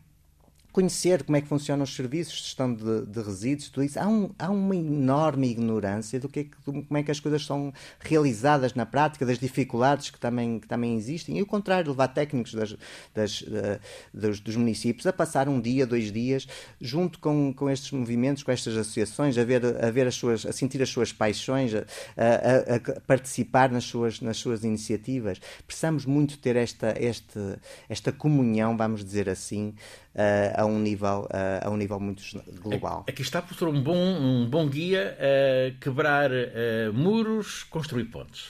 conhecer 0.73 1.23
como 1.25 1.37
é 1.37 1.41
que 1.41 1.49
funcionam 1.49 1.85
os 1.85 1.95
serviços 1.95 2.35
de 2.35 2.43
gestão 2.45 2.73
de, 2.73 3.07
de 3.07 3.21
resíduos, 3.21 3.69
tudo 3.69 3.85
isso. 3.85 3.99
Há, 3.99 4.07
um, 4.07 4.31
há 4.39 4.51
uma 4.51 4.77
enorme 4.77 5.51
ignorância 5.51 6.21
do 6.21 6.29
que, 6.29 6.41
é 6.41 6.47
como 6.65 6.97
é 6.97 7.03
que 7.03 7.11
as 7.11 7.21
coisas 7.21 7.45
são 7.45 7.73
realizadas 7.99 8.75
na 8.75 8.87
prática, 8.87 9.27
das 9.27 9.39
dificuldades 9.39 10.11
que 10.11 10.19
também, 10.19 10.59
que 10.59 10.69
também 10.69 10.97
existem. 10.97 11.39
E 11.39 11.43
o 11.43 11.47
contrário, 11.47 11.91
levar 11.91 12.09
técnicos 12.09 12.55
das, 12.55 12.77
das, 13.15 13.41
uh, 13.43 13.81
dos, 14.13 14.41
dos, 14.41 14.57
municípios 14.57 15.07
a 15.07 15.13
passar 15.13 15.49
um 15.49 15.61
dia, 15.61 15.87
dois 15.87 16.13
dias, 16.13 16.47
junto 16.81 17.19
com, 17.19 17.53
com 17.53 17.69
estes 17.69 17.91
movimentos, 17.93 18.43
com 18.43 18.53
estas 18.53 18.77
associações, 18.77 19.37
a 19.39 19.45
ver, 19.45 19.65
a 19.65 19.91
ver 19.91 20.07
as 20.07 20.15
suas, 20.15 20.47
a 20.47 20.53
sentir 20.53 20.83
as 20.83 20.89
suas 20.89 21.13
paixões, 21.13 21.75
a, 21.75 21.85
a, 22.17 22.77
a 22.77 23.01
participar 23.01 23.71
nas 23.71 23.85
suas, 23.85 24.21
nas 24.21 24.37
suas 24.37 24.65
iniciativas. 24.65 25.41
Precisamos 25.67 26.05
muito 26.05 26.39
ter 26.39 26.57
esta, 26.57 26.95
esta, 26.99 27.61
esta 27.89 28.13
comunhão, 28.13 28.77
vamos 28.77 29.05
dizer 29.05 29.29
assim, 29.29 29.75
uh, 30.15 30.60
a, 30.61 30.67
um 30.67 30.79
nível, 30.79 31.27
uh, 31.31 31.67
a 31.67 31.71
um 31.71 31.77
nível 31.77 31.99
muito 31.99 32.23
global. 32.61 33.05
Aqui 33.09 33.23
está 33.23 33.41
por 33.41 33.55
ser 33.55 33.65
um 33.65 33.83
bom, 33.83 33.97
um 33.97 34.49
bom 34.49 34.69
guia 34.69 35.17
a 35.19 35.81
quebrar 35.81 36.31
uh, 36.31 36.93
muros, 36.93 37.65
construir 37.65 38.05
pontes. 38.05 38.49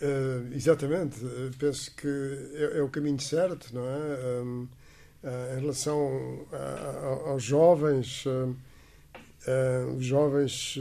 Uh, 0.00 0.52
exatamente, 0.54 1.18
penso 1.58 1.94
que 1.94 2.06
é, 2.54 2.78
é, 2.78 2.82
o 2.82 2.88
caminho 2.88 3.20
certo, 3.20 3.74
não 3.74 3.82
é? 3.82 4.42
Um, 4.42 4.68
uh, 5.24 5.56
em 5.56 5.60
relação 5.60 6.46
a, 6.52 6.56
a, 6.56 7.30
aos 7.30 7.42
jovens, 7.42 8.24
uh, 8.26 8.54
os 9.96 10.04
jovens, 10.04 10.78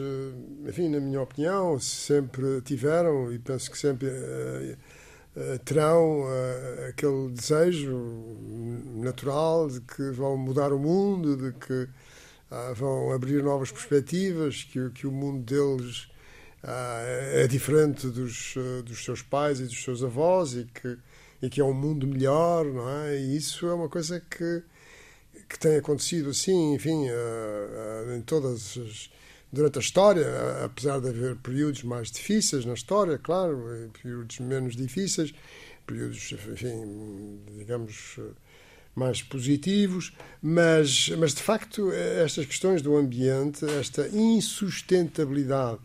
enfim, 0.67 0.89
na 0.89 0.99
minha 0.99 1.21
opinião, 1.21 1.79
sempre 1.79 2.61
tiveram 2.61 3.31
e 3.31 3.37
penso 3.37 3.69
que 3.69 3.77
sempre 3.77 4.07
eh, 4.07 4.75
terão 5.65 6.21
uh, 6.21 6.89
aquele 6.89 7.29
desejo 7.29 7.97
natural 8.95 9.67
de 9.67 9.81
que 9.81 10.11
vão 10.11 10.37
mudar 10.37 10.71
o 10.71 10.79
mundo, 10.79 11.35
de 11.35 11.57
que 11.59 11.73
uh, 11.73 12.73
vão 12.73 13.11
abrir 13.11 13.43
novas 13.43 13.71
perspectivas, 13.71 14.63
que, 14.63 14.89
que 14.91 15.05
o 15.05 15.11
mundo 15.11 15.43
deles 15.43 16.07
é 17.37 17.45
diferente 17.45 18.07
dos, 18.07 18.55
dos 18.83 19.05
seus 19.05 19.21
pais 19.21 19.59
e 19.59 19.65
dos 19.65 19.83
seus 19.83 20.03
avós 20.03 20.53
e 20.55 20.65
que, 20.65 20.97
e 21.39 21.47
que 21.47 21.61
é 21.61 21.63
um 21.63 21.75
mundo 21.75 22.07
melhor, 22.07 22.65
não 22.65 22.89
é? 22.89 23.19
E 23.19 23.37
isso 23.37 23.67
é 23.67 23.73
uma 23.75 23.87
coisa 23.87 24.19
que, 24.19 24.63
que 25.47 25.59
tem 25.59 25.77
acontecido 25.77 26.31
assim, 26.31 26.73
enfim, 26.73 27.05
em 28.17 28.21
todas 28.23 28.79
as 28.79 29.11
durante 29.51 29.77
a 29.77 29.81
história, 29.81 30.25
apesar 30.63 30.99
de 30.99 31.09
haver 31.09 31.35
períodos 31.37 31.83
mais 31.83 32.11
difíceis 32.11 32.65
na 32.65 32.73
história, 32.73 33.17
claro, 33.17 33.89
períodos 34.01 34.39
menos 34.39 34.75
difíceis, 34.75 35.33
períodos, 35.85 36.31
enfim, 36.31 37.39
digamos, 37.57 38.19
mais 38.95 39.21
positivos, 39.21 40.13
mas, 40.41 41.09
mas 41.17 41.33
de 41.33 41.41
facto 41.41 41.91
estas 41.91 42.45
questões 42.45 42.81
do 42.81 42.95
ambiente, 42.95 43.65
esta 43.65 44.07
insustentabilidade 44.07 45.79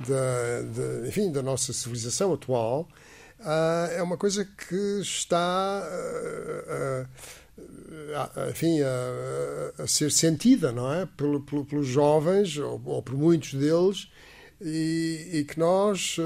da, 0.00 0.62
de, 0.62 1.08
enfim, 1.08 1.30
da 1.30 1.42
nossa 1.42 1.72
civilização 1.72 2.32
atual, 2.32 2.88
uh, 3.40 3.92
é 3.92 4.02
uma 4.02 4.16
coisa 4.16 4.44
que 4.44 5.00
está 5.00 5.82
uh, 5.84 7.04
uh, 7.04 7.08
enfim, 8.50 8.80
a, 8.80 9.82
a, 9.82 9.86
ser 9.86 10.10
sentida 10.10 10.72
não 10.72 10.92
é? 10.92 11.06
Pelo, 11.16 11.40
pelo, 11.40 11.64
pelos 11.64 11.86
jovens, 11.86 12.56
ou, 12.58 12.80
ou, 12.84 13.02
por 13.02 13.14
muitos 13.14 13.54
deles, 13.54 14.08
e, 14.60 15.28
e 15.32 15.44
que 15.44 15.58
nós 15.58 16.16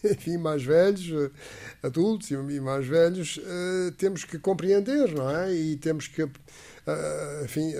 enfim, 0.04 0.36
mais 0.38 0.62
velhos, 0.62 1.10
eh, 1.10 1.30
adultos 1.82 2.30
e 2.30 2.60
mais 2.60 2.86
velhos, 2.86 3.38
eh, 3.42 3.92
temos 3.98 4.24
que 4.24 4.38
compreender, 4.38 5.12
não 5.14 5.30
é? 5.30 5.52
E 5.52 5.76
temos 5.76 6.08
que, 6.08 6.22
eh, 6.22 6.28
enfim, 7.44 7.72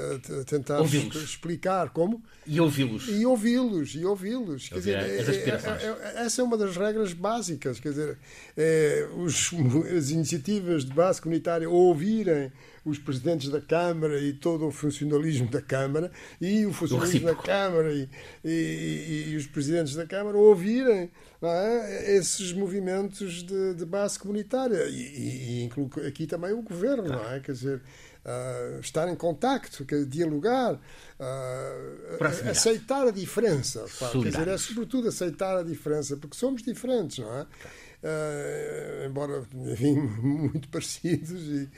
tentar 0.47 0.83
explicar 0.83 1.91
como. 1.91 2.23
E 2.47 2.61
ouvi-los. 2.61 3.09
E 3.09 3.25
ouvi-los, 3.25 3.95
e 3.95 4.05
ouvi-los. 4.05 4.69
Quer 4.69 4.79
dizer, 4.79 4.99
aspirações. 4.99 5.83
É, 5.83 5.87
é, 5.87 6.25
essa 6.25 6.41
é 6.41 6.45
uma 6.45 6.57
das 6.57 6.77
regras 6.77 7.13
básicas, 7.13 7.79
quer 7.79 7.91
dizer, 7.91 8.19
é, 8.57 9.09
os, 9.17 9.51
as 9.97 10.11
iniciativas 10.11 10.85
de 10.85 10.93
base 10.93 11.21
comunitária 11.21 11.69
ouvirem 11.69 12.53
os 12.85 12.99
presidentes 12.99 13.49
da 13.51 13.61
Câmara 13.61 14.19
e 14.19 14.33
todo 14.33 14.67
o 14.67 14.71
funcionalismo 14.71 15.49
da 15.49 15.61
Câmara 15.61 16.11
e 16.41 16.65
o 16.65 16.73
funcionalismo 16.73 17.27
da 17.27 17.35
Câmara 17.35 17.93
e, 17.93 18.09
e, 18.45 19.27
e, 19.29 19.37
os 19.37 19.47
presidentes 19.47 19.95
da 19.95 20.07
Câmara 20.07 20.37
ouvirem 20.37 21.11
é? 21.43 22.17
esses 22.17 22.53
movimentos 22.53 23.43
de, 23.43 23.75
de 23.75 23.85
base 23.85 24.19
comunitária 24.19 24.89
e, 24.89 25.61
e, 25.61 25.65
incluo 25.65 25.91
aqui 26.07 26.27
também 26.27 26.53
o 26.53 26.63
governo, 26.63 27.05
não 27.05 27.31
é? 27.31 27.41
Quer 27.41 27.53
dizer, 27.53 27.83
uh, 28.25 28.81
estar 28.81 29.09
em 29.09 29.17
contacto, 29.17 29.85
dialogar, 30.07 30.75
uh, 30.75 32.51
aceitar 32.51 33.07
a 33.07 33.11
diferença. 33.11 33.85
Quer 34.13 34.31
dizer, 34.31 34.49
é 34.49 34.59
sobretudo 34.59 35.09
aceitar 35.09 35.57
a 35.57 35.63
diferença, 35.63 36.17
porque 36.17 36.37
somos 36.37 36.63
diferentes, 36.63 37.19
não 37.19 37.33
é? 37.33 37.47
Uh, 38.03 39.07
embora, 39.07 39.45
enfim, 39.73 39.95
muito 40.23 40.69
parecidos 40.69 41.43
e 41.43 41.69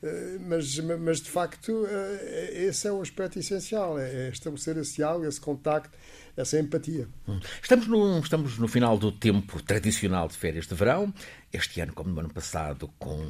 eh, 0.00 0.38
mas, 0.40 0.78
mas 0.78 1.20
de 1.20 1.28
facto 1.28 1.84
eh, 1.90 2.66
esse 2.68 2.86
é 2.86 2.92
o 2.92 3.02
aspecto 3.02 3.38
essencial, 3.38 3.98
é, 3.98 4.26
é 4.26 4.28
estabelecer 4.28 4.76
esse 4.76 4.96
diálogo, 4.96 5.26
esse 5.26 5.40
contacto, 5.40 5.90
essa 6.36 6.58
empatia. 6.58 7.08
Hum. 7.26 7.40
Estamos 7.60 7.88
no, 7.88 8.18
estamos 8.20 8.58
no 8.58 8.68
final 8.68 8.96
do 8.96 9.10
tempo 9.10 9.60
tradicional 9.62 10.28
de 10.28 10.36
férias 10.36 10.68
de 10.68 10.74
verão, 10.74 11.12
este 11.52 11.80
ano 11.80 11.92
como 11.92 12.10
no 12.10 12.20
ano 12.20 12.32
passado, 12.32 12.88
com 12.98 13.28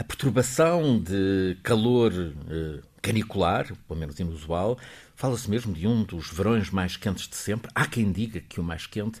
a 0.00 0.04
perturbação 0.04 0.98
de 0.98 1.58
calor 1.62 2.10
eh, 2.48 2.80
canicular, 3.02 3.66
pelo 3.86 4.00
menos 4.00 4.18
inusual, 4.18 4.78
fala-se 5.14 5.50
mesmo 5.50 5.74
de 5.74 5.86
um 5.86 6.02
dos 6.02 6.32
verões 6.32 6.70
mais 6.70 6.96
quentes 6.96 7.28
de 7.28 7.36
sempre. 7.36 7.70
Há 7.74 7.86
quem 7.86 8.10
diga 8.10 8.40
que 8.40 8.58
o 8.58 8.64
mais 8.64 8.86
quente. 8.86 9.20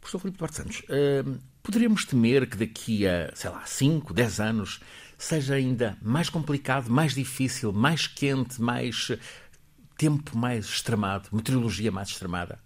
Professor 0.00 0.20
Filipe 0.20 0.38
Duarte 0.38 0.56
Santos, 0.56 0.82
eh, 0.88 1.22
poderíamos 1.62 2.06
temer 2.06 2.48
que 2.48 2.56
daqui 2.56 3.06
a, 3.06 3.30
sei 3.34 3.50
lá, 3.50 3.62
5, 3.66 4.14
10 4.14 4.40
anos 4.40 4.80
seja 5.18 5.56
ainda 5.56 5.98
mais 6.00 6.30
complicado, 6.30 6.90
mais 6.90 7.14
difícil, 7.14 7.70
mais 7.70 8.06
quente, 8.06 8.58
mais 8.58 9.12
tempo 9.98 10.34
mais 10.34 10.64
extremado, 10.64 11.28
meteorologia 11.30 11.92
mais 11.92 12.08
extremada? 12.08 12.58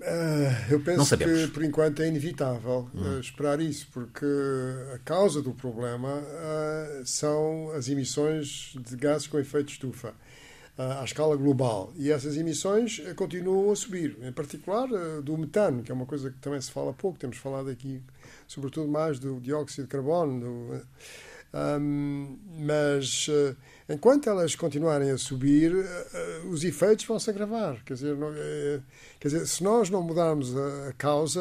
Uh, 0.00 0.72
eu 0.72 0.80
penso 0.80 1.16
que 1.16 1.46
por 1.48 1.62
enquanto 1.62 2.02
é 2.02 2.08
inevitável 2.08 2.88
uh, 2.94 3.20
esperar 3.20 3.60
isso, 3.60 3.86
porque 3.92 4.26
a 4.92 4.98
causa 4.98 5.40
do 5.40 5.52
problema 5.52 6.18
uh, 6.18 7.06
são 7.06 7.70
as 7.70 7.88
emissões 7.88 8.74
de 8.76 8.96
gases 8.96 9.26
com 9.26 9.38
efeito 9.38 9.70
estufa 9.70 10.12
à 10.76 11.04
escala 11.04 11.36
global. 11.36 11.92
E 11.96 12.10
essas 12.10 12.36
emissões 12.36 13.00
continuam 13.14 13.70
a 13.70 13.76
subir, 13.76 14.18
em 14.20 14.32
particular 14.32 14.88
do 15.22 15.38
metano, 15.38 15.84
que 15.84 15.92
é 15.92 15.94
uma 15.94 16.06
coisa 16.06 16.30
que 16.30 16.38
também 16.38 16.60
se 16.60 16.72
fala 16.72 16.92
pouco, 16.92 17.16
temos 17.16 17.36
falado 17.36 17.70
aqui 17.70 18.02
sobretudo 18.46 18.88
mais 18.88 19.18
do 19.18 19.40
dióxido 19.40 19.84
de 19.84 19.88
carbono. 19.88 20.40
Do, 20.40 20.86
um, 21.54 22.36
mas 22.58 23.28
uh, 23.28 23.56
enquanto 23.88 24.28
elas 24.28 24.56
continuarem 24.56 25.12
a 25.12 25.16
subir, 25.16 25.72
uh, 25.72 26.48
os 26.48 26.64
efeitos 26.64 27.04
vão 27.04 27.16
se 27.20 27.30
agravar. 27.30 27.80
Quer 27.84 27.94
dizer, 27.94 28.16
não, 28.16 28.30
uh, 28.30 28.82
quer 29.20 29.28
dizer, 29.28 29.46
se 29.46 29.62
nós 29.62 29.88
não 29.88 30.02
mudarmos 30.02 30.56
a, 30.56 30.88
a 30.88 30.92
causa, 30.94 31.40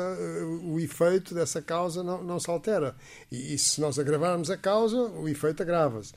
o 0.61 0.79
efeito 0.79 1.33
dessa 1.33 1.63
causa 1.63 2.03
não, 2.03 2.23
não 2.23 2.39
se 2.39 2.47
altera. 2.47 2.95
E, 3.31 3.55
e, 3.55 3.57
se 3.57 3.81
nós 3.81 3.97
agravarmos 3.97 4.51
a 4.51 4.57
causa, 4.57 4.97
o 4.97 5.27
efeito 5.27 5.63
agrava-se. 5.63 6.13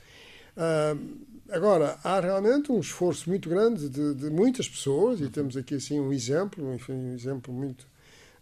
agora, 1.49 1.97
há 2.03 2.19
realmente 2.19 2.71
um 2.71 2.79
esforço 2.79 3.27
muito 3.27 3.49
grande 3.49 3.89
de, 3.89 4.13
de, 4.13 4.29
muitas 4.29 4.69
pessoas, 4.69 5.19
e 5.21 5.29
temos 5.29 5.57
aqui 5.57 5.73
assim 5.73 5.99
um 5.99 6.13
exemplo, 6.13 6.71
enfim, 6.75 6.93
um 6.93 7.13
exemplo 7.15 7.51
muito 7.51 7.87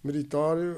meritório, 0.04 0.76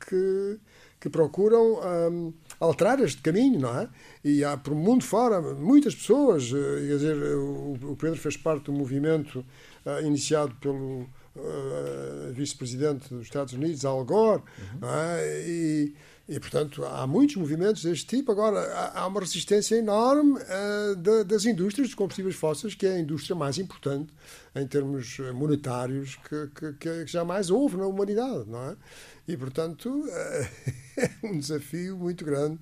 que 0.00 0.58
que 1.04 1.10
procuram 1.10 1.80
um, 2.10 2.32
alterar 2.58 2.98
este 2.98 3.20
caminho, 3.20 3.60
não 3.60 3.78
é? 3.78 3.90
E 4.24 4.42
há 4.42 4.56
por 4.56 4.74
mundo 4.74 5.04
fora 5.04 5.38
muitas 5.38 5.94
pessoas, 5.94 6.44
eh, 6.44 6.86
quer 6.88 6.94
dizer, 6.94 7.16
o, 7.36 7.94
Pedro 8.00 8.18
fez 8.18 8.38
parte 8.38 8.64
do 8.64 8.72
movimento 8.72 9.44
uh, 9.84 10.02
iniciado 10.02 10.54
pelo 10.62 11.02
uh, 11.02 12.32
vice-presidente 12.32 13.12
dos 13.12 13.24
Estados 13.24 13.52
Unidos, 13.52 13.84
Al 13.84 14.02
Gore, 14.02 14.44
uhum. 14.58 14.88
é? 14.88 15.44
e, 15.46 15.94
e, 16.28 16.40
portanto, 16.40 16.84
há 16.84 17.06
muitos 17.06 17.36
movimentos 17.36 17.82
deste 17.82 18.06
tipo. 18.06 18.32
Agora, 18.32 18.90
há, 18.94 19.06
uma 19.06 19.20
resistência 19.20 19.76
enorme 19.76 20.38
uh, 20.40 20.96
da, 20.96 21.22
das 21.22 21.44
indústrias 21.44 21.90
de 21.90 21.96
combustíveis 21.96 22.34
fósseis, 22.34 22.74
que 22.74 22.86
é 22.86 22.94
a 22.94 22.98
indústria 22.98 23.36
mais 23.36 23.58
importante 23.58 24.12
em 24.54 24.66
termos 24.66 25.18
monetários 25.34 26.16
que, 26.16 26.46
que, 26.54 26.72
que 26.74 27.06
jamais 27.06 27.50
houve 27.50 27.76
na 27.76 27.86
humanidade, 27.86 28.48
não 28.48 28.70
é? 28.70 28.76
E, 29.28 29.36
portanto, 29.36 30.04
é 30.96 31.10
um 31.22 31.38
desafio 31.38 31.96
muito 31.96 32.24
grande 32.24 32.58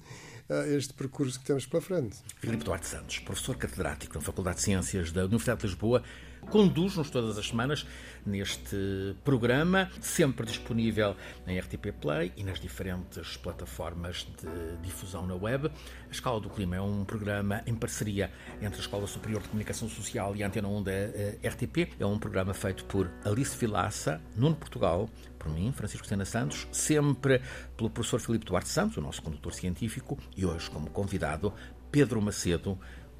eh, 0.48 0.74
este 0.76 0.92
percurso 0.92 1.38
que 1.38 1.46
temos 1.46 1.66
pela 1.66 1.80
frente. 1.80 2.18
Filipe 2.38 2.64
Duarte 2.64 2.86
Santos, 2.86 3.18
professor 3.20 3.56
catedrático 3.56 4.14
na 4.14 4.20
Faculdade 4.20 4.56
de 4.56 4.62
Ciências 4.62 5.12
da 5.12 5.22
Universidade 5.22 5.60
de 5.60 5.66
Lisboa, 5.68 6.02
conduz-nos 6.50 7.10
todas 7.10 7.38
as 7.38 7.48
semanas 7.48 7.86
neste 8.24 9.16
programa, 9.24 9.90
sempre 10.00 10.46
disponível 10.46 11.16
em 11.46 11.58
RTP 11.58 11.92
Play 12.00 12.32
e 12.36 12.44
nas 12.44 12.60
diferentes 12.60 13.36
plataformas 13.36 14.26
de 14.40 14.76
difusão 14.82 15.26
na 15.26 15.34
web. 15.34 15.68
A 15.68 16.10
Escola 16.10 16.40
do 16.40 16.48
Clima 16.48 16.76
é 16.76 16.80
um 16.80 17.04
programa 17.04 17.62
em 17.66 17.74
parceria 17.74 18.30
entre 18.60 18.76
a 18.76 18.80
Escola 18.80 19.06
Superior 19.06 19.42
de 19.42 19.48
Comunicação 19.48 19.88
Social 19.88 20.36
e 20.36 20.42
a 20.42 20.46
Antena 20.46 20.68
1 20.68 20.82
da 20.82 20.92
eh, 20.92 21.38
RTP. 21.42 21.94
É 21.98 22.06
um 22.06 22.18
programa 22.18 22.54
feito 22.54 22.84
por 22.84 23.10
Alice 23.24 23.56
Vilaça, 23.56 24.20
Nuno 24.36 24.54
Portugal, 24.54 25.08
por 25.38 25.50
mim, 25.50 25.72
Francisco 25.72 26.06
Sena 26.06 26.24
Santos, 26.24 26.68
sempre 26.70 27.40
pelo 27.76 27.90
professor 27.90 28.20
Filipe 28.20 28.44
Duarte 28.44 28.68
Santos, 28.68 28.96
o 28.96 29.00
nosso 29.00 29.22
condutor 29.22 29.52
científico, 29.52 30.18
e 30.36 30.46
hoje 30.46 30.70
como 30.70 30.88
convidado 30.90 31.52
Pedro 31.90 32.22
Macedo, 32.22 32.78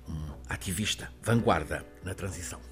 um 0.08 0.35
ativista, 0.48 1.12
vanguarda 1.22 1.85
na 2.04 2.14
transição. 2.14 2.71